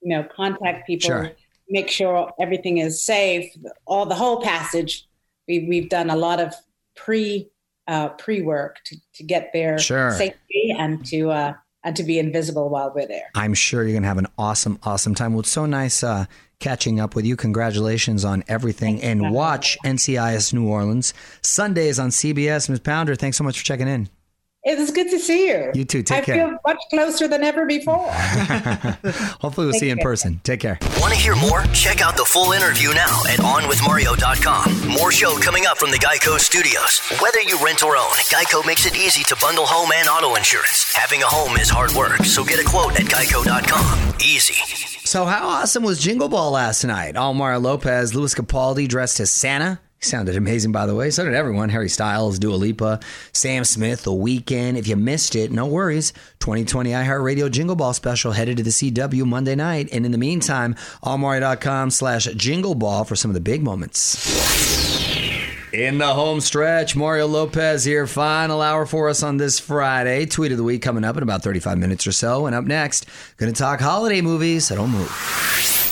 you 0.00 0.08
know, 0.16 0.24
contact 0.34 0.86
people, 0.86 1.08
Sure. 1.08 1.32
Make 1.68 1.88
sure 1.90 2.32
everything 2.40 2.78
is 2.78 3.02
safe. 3.02 3.52
All 3.86 4.06
the 4.06 4.14
whole 4.14 4.40
passage, 4.42 5.06
we, 5.48 5.66
we've 5.68 5.88
done 5.88 6.10
a 6.10 6.16
lot 6.16 6.40
of 6.40 6.54
pre 6.96 7.48
uh, 7.86 8.08
pre 8.10 8.42
work 8.42 8.78
to, 8.86 8.96
to 9.14 9.22
get 9.22 9.50
there 9.52 9.78
Sure. 9.78 10.10
safely 10.12 10.74
and 10.78 11.04
to 11.06 11.30
uh, 11.30 11.52
and 11.84 11.94
to 11.96 12.02
be 12.02 12.18
invisible 12.18 12.70
while 12.70 12.90
we're 12.94 13.06
there. 13.06 13.26
I'm 13.34 13.52
sure 13.54 13.82
you're 13.82 13.92
going 13.92 14.02
to 14.02 14.08
have 14.08 14.18
an 14.18 14.28
awesome, 14.38 14.78
awesome 14.84 15.14
time. 15.14 15.34
Well, 15.34 15.40
it's 15.40 15.50
so 15.50 15.66
nice 15.66 16.02
uh, 16.02 16.24
catching 16.58 16.98
up 16.98 17.14
with 17.14 17.26
you. 17.26 17.36
Congratulations 17.36 18.24
on 18.24 18.42
everything. 18.48 19.02
And 19.02 19.30
watch 19.32 19.76
NCIS 19.84 20.54
New 20.54 20.66
Orleans 20.66 21.12
Sundays 21.42 21.98
on 21.98 22.08
CBS. 22.08 22.70
Ms. 22.70 22.80
Pounder, 22.80 23.14
thanks 23.14 23.36
so 23.36 23.44
much 23.44 23.58
for 23.58 23.64
checking 23.66 23.86
in. 23.86 24.08
It 24.66 24.78
was 24.78 24.90
good 24.90 25.10
to 25.10 25.18
see 25.18 25.48
you. 25.48 25.70
You 25.74 25.84
too. 25.84 26.02
Take 26.02 26.22
I 26.22 26.24
care. 26.24 26.34
I 26.34 26.48
feel 26.48 26.58
much 26.66 26.78
closer 26.88 27.28
than 27.28 27.44
ever 27.44 27.66
before. 27.66 28.08
Hopefully, 29.40 29.66
we'll 29.66 29.72
Take 29.72 29.80
see 29.80 29.86
you 29.86 29.92
in 29.92 29.98
care. 29.98 30.04
person. 30.04 30.40
Take 30.42 30.60
care. 30.60 30.78
Want 31.00 31.12
to 31.12 31.18
hear 31.20 31.36
more? 31.36 31.62
Check 31.74 32.00
out 32.00 32.16
the 32.16 32.24
full 32.24 32.52
interview 32.52 32.88
now 32.94 33.22
at 33.28 33.40
OnWithMario.com. 33.40 34.88
More 34.88 35.12
show 35.12 35.36
coming 35.38 35.66
up 35.66 35.76
from 35.76 35.90
the 35.90 35.98
Geico 35.98 36.38
Studios. 36.38 37.00
Whether 37.20 37.40
you 37.42 37.62
rent 37.62 37.82
or 37.82 37.94
own, 37.96 38.12
Geico 38.32 38.64
makes 38.66 38.86
it 38.86 38.96
easy 38.96 39.22
to 39.24 39.36
bundle 39.40 39.66
home 39.66 39.90
and 39.94 40.08
auto 40.08 40.34
insurance. 40.34 40.90
Having 40.94 41.22
a 41.22 41.26
home 41.26 41.56
is 41.58 41.68
hard 41.68 41.92
work, 41.92 42.24
so 42.24 42.42
get 42.42 42.58
a 42.58 42.64
quote 42.64 42.94
at 42.98 43.06
Geico.com. 43.06 44.14
Easy. 44.24 44.54
So, 45.04 45.26
how 45.26 45.46
awesome 45.46 45.82
was 45.82 45.98
Jingle 46.00 46.30
Ball 46.30 46.52
last 46.52 46.82
night? 46.84 47.16
Almar 47.16 47.58
Lopez, 47.58 48.14
Lewis 48.14 48.34
Capaldi 48.34 48.88
dressed 48.88 49.20
as 49.20 49.30
Santa. 49.30 49.78
Sounded 50.04 50.36
amazing, 50.36 50.72
by 50.72 50.86
the 50.86 50.94
way. 50.94 51.10
So 51.10 51.24
did 51.24 51.34
everyone. 51.34 51.70
Harry 51.70 51.88
Styles, 51.88 52.38
Dua 52.38 52.54
Lipa, 52.54 53.00
Sam 53.32 53.64
Smith, 53.64 54.04
The 54.04 54.12
Weeknd. 54.12 54.76
If 54.76 54.86
you 54.86 54.96
missed 54.96 55.34
it, 55.34 55.50
no 55.50 55.66
worries. 55.66 56.12
2020 56.40 56.90
iHeartRadio 56.90 57.50
Jingle 57.50 57.76
Ball 57.76 57.94
special 57.94 58.32
headed 58.32 58.58
to 58.58 58.62
the 58.62 58.70
CW 58.70 59.24
Monday 59.24 59.54
night. 59.54 59.88
And 59.92 60.04
in 60.04 60.12
the 60.12 60.18
meantime, 60.18 60.74
almari.com 61.02 61.90
slash 61.90 62.26
jingle 62.36 62.74
ball 62.74 63.04
for 63.04 63.16
some 63.16 63.30
of 63.30 63.34
the 63.34 63.40
big 63.40 63.62
moments. 63.62 64.94
In 65.72 65.98
the 65.98 66.14
home 66.14 66.40
stretch, 66.40 66.94
Mario 66.94 67.26
Lopez 67.26 67.82
here. 67.82 68.06
Final 68.06 68.62
hour 68.62 68.86
for 68.86 69.08
us 69.08 69.24
on 69.24 69.38
this 69.38 69.58
Friday. 69.58 70.24
Tweet 70.24 70.52
of 70.52 70.58
the 70.58 70.62
week 70.62 70.82
coming 70.82 71.02
up 71.02 71.16
in 71.16 71.24
about 71.24 71.42
35 71.42 71.78
minutes 71.78 72.06
or 72.06 72.12
so. 72.12 72.46
And 72.46 72.54
up 72.54 72.64
next, 72.64 73.06
going 73.38 73.52
to 73.52 73.58
talk 73.58 73.80
holiday 73.80 74.20
movies. 74.20 74.66
So 74.66 74.76
don't 74.76 74.90
move. 74.90 75.83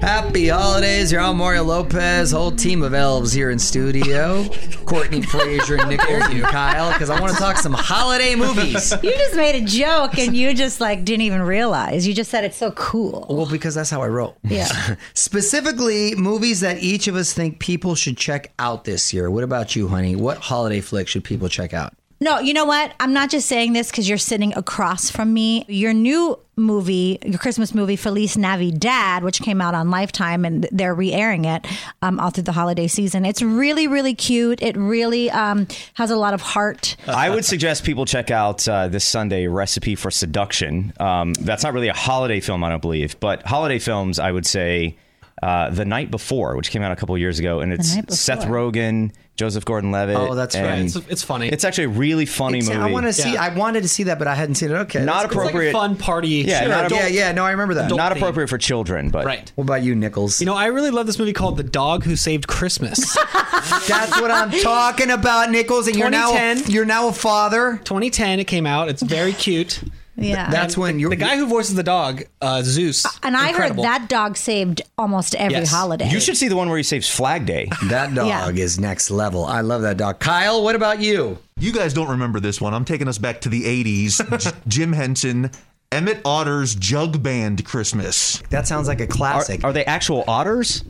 Happy 0.00 0.46
holidays. 0.46 1.10
You're 1.10 1.20
on 1.20 1.36
Mario 1.36 1.64
Lopez. 1.64 2.30
Whole 2.30 2.52
team 2.52 2.82
of 2.82 2.94
elves 2.94 3.32
here 3.32 3.50
in 3.50 3.58
studio. 3.58 4.44
Courtney 4.86 5.22
Frazier, 5.22 5.84
Nichols, 5.86 6.22
and 6.26 6.42
Kyle, 6.44 6.92
because 6.92 7.10
I 7.10 7.20
want 7.20 7.32
to 7.32 7.38
talk 7.38 7.56
some 7.56 7.72
holiday 7.72 8.34
movies. 8.36 8.94
You 9.08 9.10
just 9.12 9.36
made 9.36 9.54
a 9.62 9.64
joke 9.64 10.18
and 10.18 10.36
you 10.36 10.54
just 10.54 10.80
like 10.80 11.04
didn't 11.04 11.22
even 11.22 11.42
realize. 11.42 12.06
You 12.06 12.14
just 12.14 12.30
said 12.30 12.44
it's 12.44 12.56
so 12.56 12.72
cool. 12.72 13.26
Well, 13.28 13.46
because 13.46 13.74
that's 13.74 13.90
how 13.90 14.02
I 14.02 14.08
wrote. 14.08 14.36
Yeah. 14.44 14.96
Specifically, 15.14 16.14
movies 16.14 16.60
that 16.60 16.78
each 16.78 17.08
of 17.08 17.14
us 17.16 17.32
think 17.32 17.58
people 17.58 17.94
should 17.94 18.16
check 18.16 18.52
out 18.58 18.84
this 18.84 19.12
year. 19.12 19.30
What 19.30 19.44
about 19.44 19.74
you, 19.74 19.88
honey? 19.88 20.14
What 20.14 20.38
holiday 20.38 20.80
flick 20.80 21.08
should 21.08 21.24
people 21.24 21.48
check 21.48 21.72
out? 21.74 21.94
No, 22.20 22.40
you 22.40 22.52
know 22.52 22.64
what? 22.64 22.94
I'm 22.98 23.12
not 23.12 23.30
just 23.30 23.46
saying 23.46 23.74
this 23.74 23.90
because 23.90 24.08
you're 24.08 24.18
sitting 24.18 24.52
across 24.56 25.08
from 25.08 25.32
me. 25.32 25.64
Your 25.68 25.92
new 25.92 26.36
movie, 26.56 27.18
your 27.24 27.38
Christmas 27.38 27.72
movie, 27.72 27.94
Feliz 27.94 28.36
Navidad, 28.36 29.22
which 29.22 29.40
came 29.40 29.60
out 29.60 29.74
on 29.74 29.90
Lifetime, 29.90 30.44
and 30.44 30.68
they're 30.72 30.94
re-airing 30.94 31.44
it 31.44 31.64
um, 32.02 32.18
all 32.18 32.30
through 32.30 32.42
the 32.42 32.52
holiday 32.52 32.88
season. 32.88 33.24
It's 33.24 33.40
really, 33.40 33.86
really 33.86 34.14
cute. 34.14 34.60
It 34.60 34.76
really 34.76 35.30
um, 35.30 35.68
has 35.94 36.10
a 36.10 36.16
lot 36.16 36.34
of 36.34 36.40
heart. 36.40 36.96
I 37.06 37.30
would 37.30 37.44
suggest 37.44 37.84
people 37.84 38.04
check 38.04 38.32
out 38.32 38.66
uh, 38.68 38.88
this 38.88 39.04
Sunday 39.04 39.46
Recipe 39.46 39.94
for 39.94 40.10
Seduction. 40.10 40.92
Um, 40.98 41.34
that's 41.34 41.62
not 41.62 41.72
really 41.72 41.88
a 41.88 41.94
holiday 41.94 42.40
film, 42.40 42.64
I 42.64 42.68
don't 42.68 42.82
believe, 42.82 43.20
but 43.20 43.46
holiday 43.46 43.78
films, 43.78 44.18
I 44.18 44.32
would 44.32 44.46
say 44.46 44.96
uh, 45.40 45.70
The 45.70 45.84
Night 45.84 46.10
Before, 46.10 46.56
which 46.56 46.70
came 46.70 46.82
out 46.82 46.90
a 46.90 46.96
couple 46.96 47.16
years 47.16 47.38
ago, 47.38 47.60
and 47.60 47.72
it's 47.72 47.92
Seth 48.18 48.44
Rogen, 48.46 49.12
Joseph 49.38 49.64
Gordon-Levitt. 49.64 50.16
Oh, 50.16 50.34
that's 50.34 50.56
right. 50.56 50.80
It's, 50.80 50.96
it's 50.96 51.22
funny. 51.22 51.48
It's 51.48 51.64
actually 51.64 51.84
a 51.84 51.88
really 51.90 52.26
funny 52.26 52.58
It's- 52.58 52.68
movie. 52.76 52.90
I 52.90 52.92
want 52.92 53.06
to 53.06 53.12
see. 53.12 53.32
Yeah. 53.34 53.42
I 53.42 53.54
wanted 53.54 53.82
to 53.84 53.88
see 53.88 54.02
that, 54.02 54.18
but 54.18 54.26
I 54.26 54.34
hadn't 54.34 54.56
seen 54.56 54.70
it. 54.70 54.74
Okay, 54.74 55.04
Not 55.04 55.22
that's 55.22 55.24
It's 55.26 55.34
like 55.36 55.44
a 55.44 55.48
appropriate. 55.48 55.72
fun 55.72 55.96
party. 55.96 56.28
Yeah, 56.28 56.60
Sure, 56.60 56.68
not 56.68 56.86
adult- 56.86 57.00
Yeah, 57.02 57.06
yeah. 57.06 57.32
No, 57.32 57.44
I 57.44 57.52
remember 57.52 57.74
that. 57.74 57.88
Not 57.88 58.12
theme. 58.12 58.20
appropriate 58.22 58.48
for 58.48 58.58
children, 58.58 59.10
but 59.10 59.24
Right. 59.24 59.50
What 59.54 59.64
about 59.64 59.82
you, 59.84 59.94
Nichols? 59.94 60.40
You 60.40 60.46
know, 60.46 60.54
I 60.56 60.66
really 60.66 60.90
love 60.90 61.06
this 61.06 61.18
movie 61.20 61.32
called 61.32 61.56
The 61.56 61.62
Dog 61.62 62.02
Who 62.02 62.16
Saved 62.16 62.48
Christmas. 62.48 63.14
That's 63.88 64.20
what 64.20 64.30
I'm 64.32 64.50
talking 64.50 65.10
about, 65.10 65.50
Nichols. 65.52 65.86
And 65.86 65.96
you're 65.96 66.10
now 66.10 66.32
you're 66.66 66.84
now 66.84 67.08
a 67.08 67.12
father. 67.12 67.80
2010, 67.84 68.40
it 68.40 68.44
came 68.44 68.66
out. 68.66 68.88
It's 68.88 69.02
very 69.02 69.32
cute. 69.32 69.80
Yeah. 70.20 70.50
That's 70.50 70.76
when 70.76 70.98
you're 70.98 71.10
The 71.10 71.16
guy 71.16 71.36
who 71.36 71.46
voices 71.46 71.74
the 71.76 71.82
dog, 71.82 72.24
uh, 72.42 72.62
Zeus. 72.62 73.06
and 73.22 73.36
I 73.36 73.50
incredible. 73.50 73.84
heard 73.84 74.02
that 74.02 74.08
dog 74.08 74.36
saved 74.36 74.82
almost 74.98 75.34
every 75.36 75.54
Yes. 75.58 75.70
holiday. 75.70 76.10
you 76.10 76.18
should 76.20 76.36
see 76.36 76.48
the 76.48 76.56
one 76.56 76.68
where 76.68 76.76
he 76.76 76.82
saves 76.82 77.08
Flag 77.08 77.46
Day. 77.46 77.68
That 77.84 78.14
dog 78.14 78.26
Yeah. 78.26 78.48
is 78.64 78.78
next 78.80 79.10
level. 79.10 79.44
I 79.44 79.60
love 79.60 79.82
that 79.82 79.96
dog. 79.96 80.18
Kyle, 80.18 80.62
what 80.62 80.74
about 80.74 81.00
you? 81.00 81.38
You 81.58 81.72
guys 81.72 81.94
don't 81.94 82.08
remember 82.08 82.40
this 82.40 82.60
one. 82.60 82.74
I'm 82.74 82.84
taking 82.84 83.08
us 83.08 83.18
back 83.18 83.40
to 83.42 83.48
the 83.48 83.62
80s. 83.64 84.20
J- 84.40 84.50
Jim 84.66 84.92
Henson, 84.92 85.50
Emmett 85.92 86.20
Otter's 86.24 86.74
Jug 86.74 87.22
Band 87.22 87.64
Christmas. 87.64 88.42
That 88.50 88.66
sounds 88.68 88.88
like 88.88 89.00
a 89.00 89.04
Are, 89.04 89.06
classic. 89.06 89.64
are 89.64 89.72
they 89.72 89.84
actual 89.84 90.24
otters? 90.28 90.84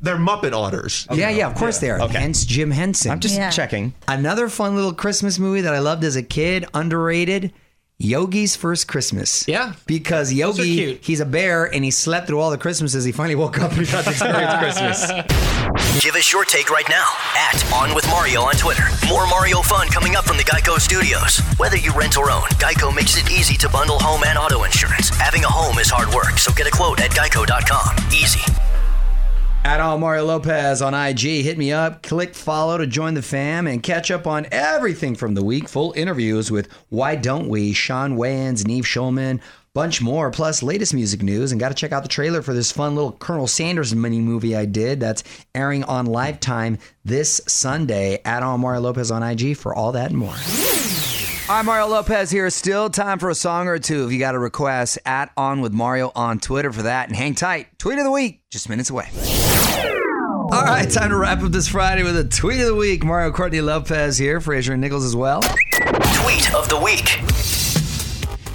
They're 0.00 0.16
Muppet 0.16 0.52
Otters. 0.52 1.06
yeah, 1.12 1.30
yeah, 1.30 1.46
of 1.46 1.54
course 1.54 1.78
they 1.78 1.88
are. 1.88 2.00
Okay. 2.00 2.18
Hence 2.18 2.44
Jim 2.44 2.72
Henson. 2.72 3.12
I'm 3.12 3.20
just 3.20 3.36
Yeah. 3.36 3.50
checking. 3.50 3.94
Another 4.08 4.48
fun 4.48 4.74
little 4.74 4.92
Christmas 4.92 5.38
movie 5.38 5.60
that 5.60 5.74
I 5.74 5.78
loved 5.78 6.02
as 6.02 6.16
a 6.16 6.24
kid, 6.24 6.66
underrated. 6.74 7.52
Yogi's 8.02 8.56
First 8.56 8.88
Christmas. 8.88 9.46
Yeah. 9.46 9.74
Because 9.86 10.32
Yogi, 10.32 10.74
cute. 10.74 11.04
he's 11.04 11.20
a 11.20 11.24
bear 11.24 11.72
and 11.72 11.84
he 11.84 11.92
slept 11.92 12.26
through 12.26 12.40
all 12.40 12.50
the 12.50 12.58
Christmases. 12.58 13.04
He 13.04 13.12
finally 13.12 13.36
woke 13.36 13.60
up 13.60 13.70
and 13.72 13.86
got 13.86 14.02
to 14.04 14.10
experience 14.10 14.54
Christmas. 14.58 16.02
Give 16.02 16.16
us 16.16 16.32
your 16.32 16.44
take 16.44 16.68
right 16.68 16.88
now 16.90 17.06
at 17.36 17.64
On 17.72 17.94
With 17.94 18.04
Mario 18.08 18.40
on 18.42 18.54
Twitter. 18.54 18.82
More 19.08 19.28
Mario 19.28 19.62
fun 19.62 19.86
coming 19.86 20.16
up 20.16 20.24
from 20.24 20.36
the 20.36 20.42
Geico 20.42 20.80
Studios. 20.80 21.38
Whether 21.58 21.76
you 21.76 21.92
rent 21.92 22.18
or 22.18 22.28
own, 22.28 22.42
Geico 22.58 22.92
makes 22.92 23.16
it 23.16 23.30
easy 23.30 23.54
to 23.58 23.68
bundle 23.68 24.00
home 24.00 24.24
and 24.26 24.36
auto 24.36 24.64
insurance. 24.64 25.10
Having 25.10 25.44
a 25.44 25.48
home 25.48 25.78
is 25.78 25.88
hard 25.88 26.12
work, 26.12 26.38
so 26.38 26.52
get 26.54 26.66
a 26.66 26.72
quote 26.72 26.98
at 27.00 27.12
geico.com. 27.12 27.96
Easy. 28.12 28.40
At 29.64 29.80
all 29.80 29.96
Mario 29.96 30.24
Lopez 30.24 30.82
on 30.82 30.92
IG. 30.92 31.20
Hit 31.20 31.56
me 31.56 31.70
up, 31.70 32.02
click 32.02 32.34
follow 32.34 32.78
to 32.78 32.86
join 32.86 33.14
the 33.14 33.22
fam, 33.22 33.68
and 33.68 33.80
catch 33.80 34.10
up 34.10 34.26
on 34.26 34.46
everything 34.50 35.14
from 35.14 35.34
the 35.34 35.44
week. 35.44 35.68
Full 35.68 35.92
interviews 35.96 36.50
with 36.50 36.68
Why 36.88 37.14
Don't 37.14 37.48
We, 37.48 37.72
Shawn 37.72 38.16
Wayans, 38.16 38.66
Nev 38.66 38.84
Schulman, 38.84 39.40
bunch 39.72 40.02
more, 40.02 40.32
plus 40.32 40.64
latest 40.64 40.94
music 40.94 41.22
news. 41.22 41.52
And 41.52 41.60
got 41.60 41.68
to 41.68 41.76
check 41.76 41.92
out 41.92 42.02
the 42.02 42.08
trailer 42.08 42.42
for 42.42 42.54
this 42.54 42.72
fun 42.72 42.96
little 42.96 43.12
Colonel 43.12 43.46
Sanders 43.46 43.94
mini 43.94 44.18
movie 44.18 44.56
I 44.56 44.64
did 44.64 44.98
that's 44.98 45.22
airing 45.54 45.84
on 45.84 46.06
Lifetime 46.06 46.78
this 47.04 47.40
Sunday. 47.46 48.20
At 48.24 48.42
all 48.42 48.58
Mario 48.58 48.80
Lopez 48.80 49.12
on 49.12 49.22
IG 49.22 49.56
for 49.56 49.72
all 49.72 49.92
that 49.92 50.10
and 50.10 50.18
more. 50.18 50.34
I'm 51.48 51.66
Mario 51.66 51.86
Lopez 51.86 52.30
here. 52.30 52.50
Still 52.50 52.90
time 52.90 53.20
for 53.20 53.30
a 53.30 53.34
song 53.34 53.68
or 53.68 53.78
two. 53.78 54.06
If 54.06 54.12
you 54.12 54.18
got 54.18 54.34
a 54.34 54.38
request, 54.38 54.98
at 55.06 55.30
On 55.36 55.60
With 55.60 55.72
Mario 55.72 56.10
on 56.16 56.40
Twitter 56.40 56.72
for 56.72 56.82
that. 56.82 57.08
And 57.08 57.16
hang 57.16 57.36
tight. 57.36 57.78
Tweet 57.78 57.98
of 57.98 58.04
the 58.04 58.10
week, 58.10 58.40
just 58.50 58.68
minutes 58.68 58.90
away. 58.90 59.08
All 60.62 60.68
right, 60.68 60.88
time 60.88 61.10
to 61.10 61.16
wrap 61.16 61.42
up 61.42 61.50
this 61.50 61.66
Friday 61.66 62.04
with 62.04 62.16
a 62.16 62.22
tweet 62.22 62.60
of 62.60 62.66
the 62.68 62.74
week. 62.76 63.02
Mario 63.02 63.32
Courtney 63.32 63.60
Lopez 63.60 64.16
here, 64.16 64.40
Fraser 64.40 64.74
and 64.74 64.80
Nichols 64.80 65.04
as 65.04 65.16
well. 65.16 65.40
Tweet 65.42 66.54
of 66.54 66.68
the 66.68 66.80
week. 66.80 67.18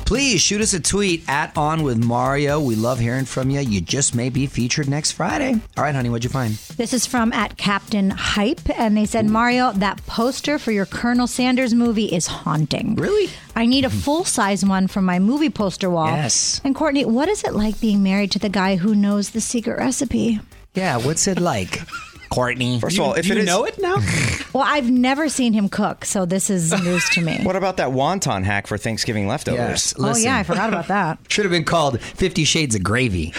Please 0.06 0.40
shoot 0.40 0.62
us 0.62 0.72
a 0.74 0.80
tweet 0.80 1.28
at 1.28 1.56
On 1.58 1.84
With 1.84 2.02
Mario. 2.02 2.62
We 2.62 2.76
love 2.76 2.98
hearing 3.00 3.26
from 3.26 3.50
you. 3.50 3.60
You 3.60 3.82
just 3.82 4.16
may 4.16 4.30
be 4.30 4.48
featured 4.48 4.88
next 4.88 5.12
Friday. 5.12 5.60
All 5.76 5.84
right, 5.84 5.94
honey, 5.94 6.10
what'd 6.10 6.24
you 6.24 6.30
find? 6.30 6.54
This 6.78 6.94
is 6.94 7.06
from 7.06 7.34
at 7.34 7.58
Captain 7.58 8.12
Hype, 8.12 8.70
and 8.80 8.96
they 8.96 9.06
said, 9.06 9.26
Mario, 9.26 9.74
that 9.74 10.04
poster 10.06 10.58
for 10.58 10.72
your 10.72 10.86
Colonel 10.86 11.28
Sanders 11.28 11.74
movie 11.74 12.06
is 12.06 12.28
haunting. 12.28 12.96
Really? 12.96 13.30
I 13.54 13.66
need 13.66 13.84
a 13.84 13.90
full 13.90 14.24
size 14.24 14.64
one 14.64 14.88
for 14.88 15.02
my 15.02 15.20
movie 15.20 15.50
poster 15.50 15.90
wall. 15.90 16.08
Yes. 16.08 16.62
And 16.64 16.74
Courtney, 16.74 17.04
what 17.04 17.28
is 17.28 17.44
it 17.44 17.54
like 17.54 17.82
being 17.82 18.02
married 18.02 18.32
to 18.32 18.40
the 18.40 18.48
guy 18.48 18.78
who 18.78 18.96
knows 18.96 19.32
the 19.32 19.42
secret 19.42 19.78
recipe? 19.78 20.40
Yeah, 20.78 20.98
what's 20.98 21.26
it 21.28 21.40
like, 21.40 21.82
Courtney? 22.30 22.80
First 22.80 22.98
of 22.98 23.06
all, 23.06 23.14
if 23.14 23.26
Do 23.26 23.32
it 23.34 23.36
you 23.36 23.42
is, 23.42 23.46
know 23.48 23.66
it 23.66 23.80
now? 23.80 23.98
Well, 24.54 24.66
I've 24.66 24.90
never 24.90 25.30
seen 25.30 25.54
him 25.54 25.70
cook, 25.70 26.04
so 26.04 26.26
this 26.26 26.50
is 26.50 26.72
news 26.84 27.08
to 27.12 27.22
me. 27.22 27.38
what 27.44 27.56
about 27.56 27.78
that 27.78 27.90
wonton 27.90 28.44
hack 28.44 28.66
for 28.66 28.76
Thanksgiving 28.78 29.28
leftovers? 29.28 29.60
Yes, 29.60 29.94
oh, 30.00 30.04
listen. 30.04 30.24
yeah, 30.24 30.38
I 30.38 30.44
forgot 30.44 30.70
about 30.70 30.88
that. 30.88 31.20
Should 31.30 31.46
have 31.46 31.52
been 31.52 31.66
called 31.66 32.02
Fifty 32.02 32.44
Shades 32.44 32.74
of 32.74 32.82
Gravy. 32.82 33.34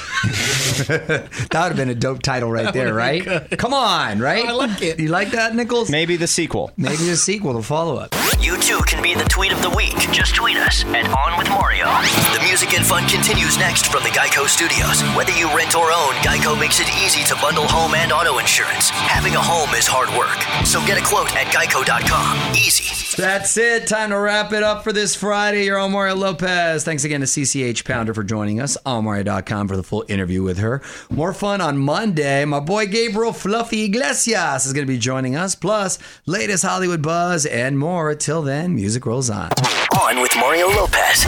that 0.87 1.28
would 1.52 1.68
have 1.68 1.76
been 1.76 1.88
a 1.88 1.95
dope 1.95 2.23
title 2.23 2.50
right 2.52 2.73
there, 2.73 2.95
right? 2.95 3.25
Come 3.59 3.73
on, 3.75 4.21
right? 4.21 4.45
I 4.47 4.52
like 4.52 4.80
it. 4.83 5.00
You 5.00 5.09
like 5.09 5.30
that, 5.33 5.57
Nichols? 5.57 5.90
Maybe 5.90 6.16
the 6.16 6.26
sequel. 6.28 6.71
Maybe 6.76 6.97
the 7.04 7.16
sequel, 7.16 7.54
the 7.54 7.62
follow 7.62 7.97
up. 7.97 8.14
You 8.38 8.57
too 8.59 8.78
can 8.87 9.02
be 9.02 9.14
the 9.14 9.25
tweet 9.25 9.50
of 9.52 9.61
the 9.62 9.71
week. 9.71 9.97
Just 10.12 10.37
tweet 10.37 10.57
us 10.57 10.85
at 10.87 11.09
On 11.11 11.37
With 11.38 11.49
Mario. 11.49 11.87
The 12.37 12.42
music 12.47 12.75
and 12.75 12.85
fun 12.87 13.09
continues 13.09 13.59
next 13.59 13.87
from 13.90 14.02
the 14.04 14.11
Geico 14.11 14.46
Studios. 14.46 15.03
Whether 15.16 15.33
you 15.33 15.48
rent 15.57 15.74
or 15.74 15.90
own, 15.90 16.14
Geico 16.22 16.59
makes 16.59 16.79
it 16.79 16.87
easy 17.05 17.24
to 17.24 17.35
bundle 17.42 17.66
home 17.66 17.94
and 17.94 18.12
auto 18.12 18.38
insurance. 18.38 18.77
Having 18.80 19.34
a 19.34 19.40
home 19.40 19.74
is 19.74 19.86
hard 19.88 20.08
work, 20.16 20.38
so 20.64 20.78
get 20.86 20.96
a 20.96 21.04
quote 21.04 21.34
at 21.34 21.46
geico.com. 21.48 22.54
Easy. 22.54 22.98
That's 23.20 23.56
it. 23.56 23.88
Time 23.88 24.10
to 24.10 24.18
wrap 24.18 24.52
it 24.52 24.62
up 24.62 24.84
for 24.84 24.92
this 24.92 25.16
Friday. 25.16 25.64
You're 25.64 25.78
on 25.78 25.90
Mario 25.90 26.14
Lopez. 26.14 26.84
Thanks 26.84 27.02
again 27.02 27.18
to 27.20 27.26
CCH 27.26 27.84
Pounder 27.84 28.14
for 28.14 28.22
joining 28.22 28.60
us. 28.60 28.76
On 28.86 29.02
Mario.com 29.02 29.66
for 29.66 29.76
the 29.76 29.82
full 29.82 30.04
interview 30.08 30.44
with 30.44 30.58
her. 30.58 30.80
More 31.10 31.32
fun 31.32 31.60
on 31.60 31.78
Monday. 31.78 32.44
My 32.44 32.60
boy 32.60 32.86
Gabriel 32.86 33.32
Fluffy 33.32 33.86
Iglesias 33.86 34.66
is 34.66 34.72
going 34.72 34.86
to 34.86 34.92
be 34.92 34.98
joining 34.98 35.34
us. 35.34 35.56
Plus, 35.56 35.98
latest 36.26 36.64
Hollywood 36.64 37.02
buzz 37.02 37.44
and 37.46 37.76
more. 37.76 38.14
Till 38.14 38.42
then, 38.42 38.76
music 38.76 39.04
rolls 39.04 39.28
on. 39.28 39.50
On 40.00 40.20
with 40.22 40.34
Mario 40.36 40.68
Lopez. 40.68 41.24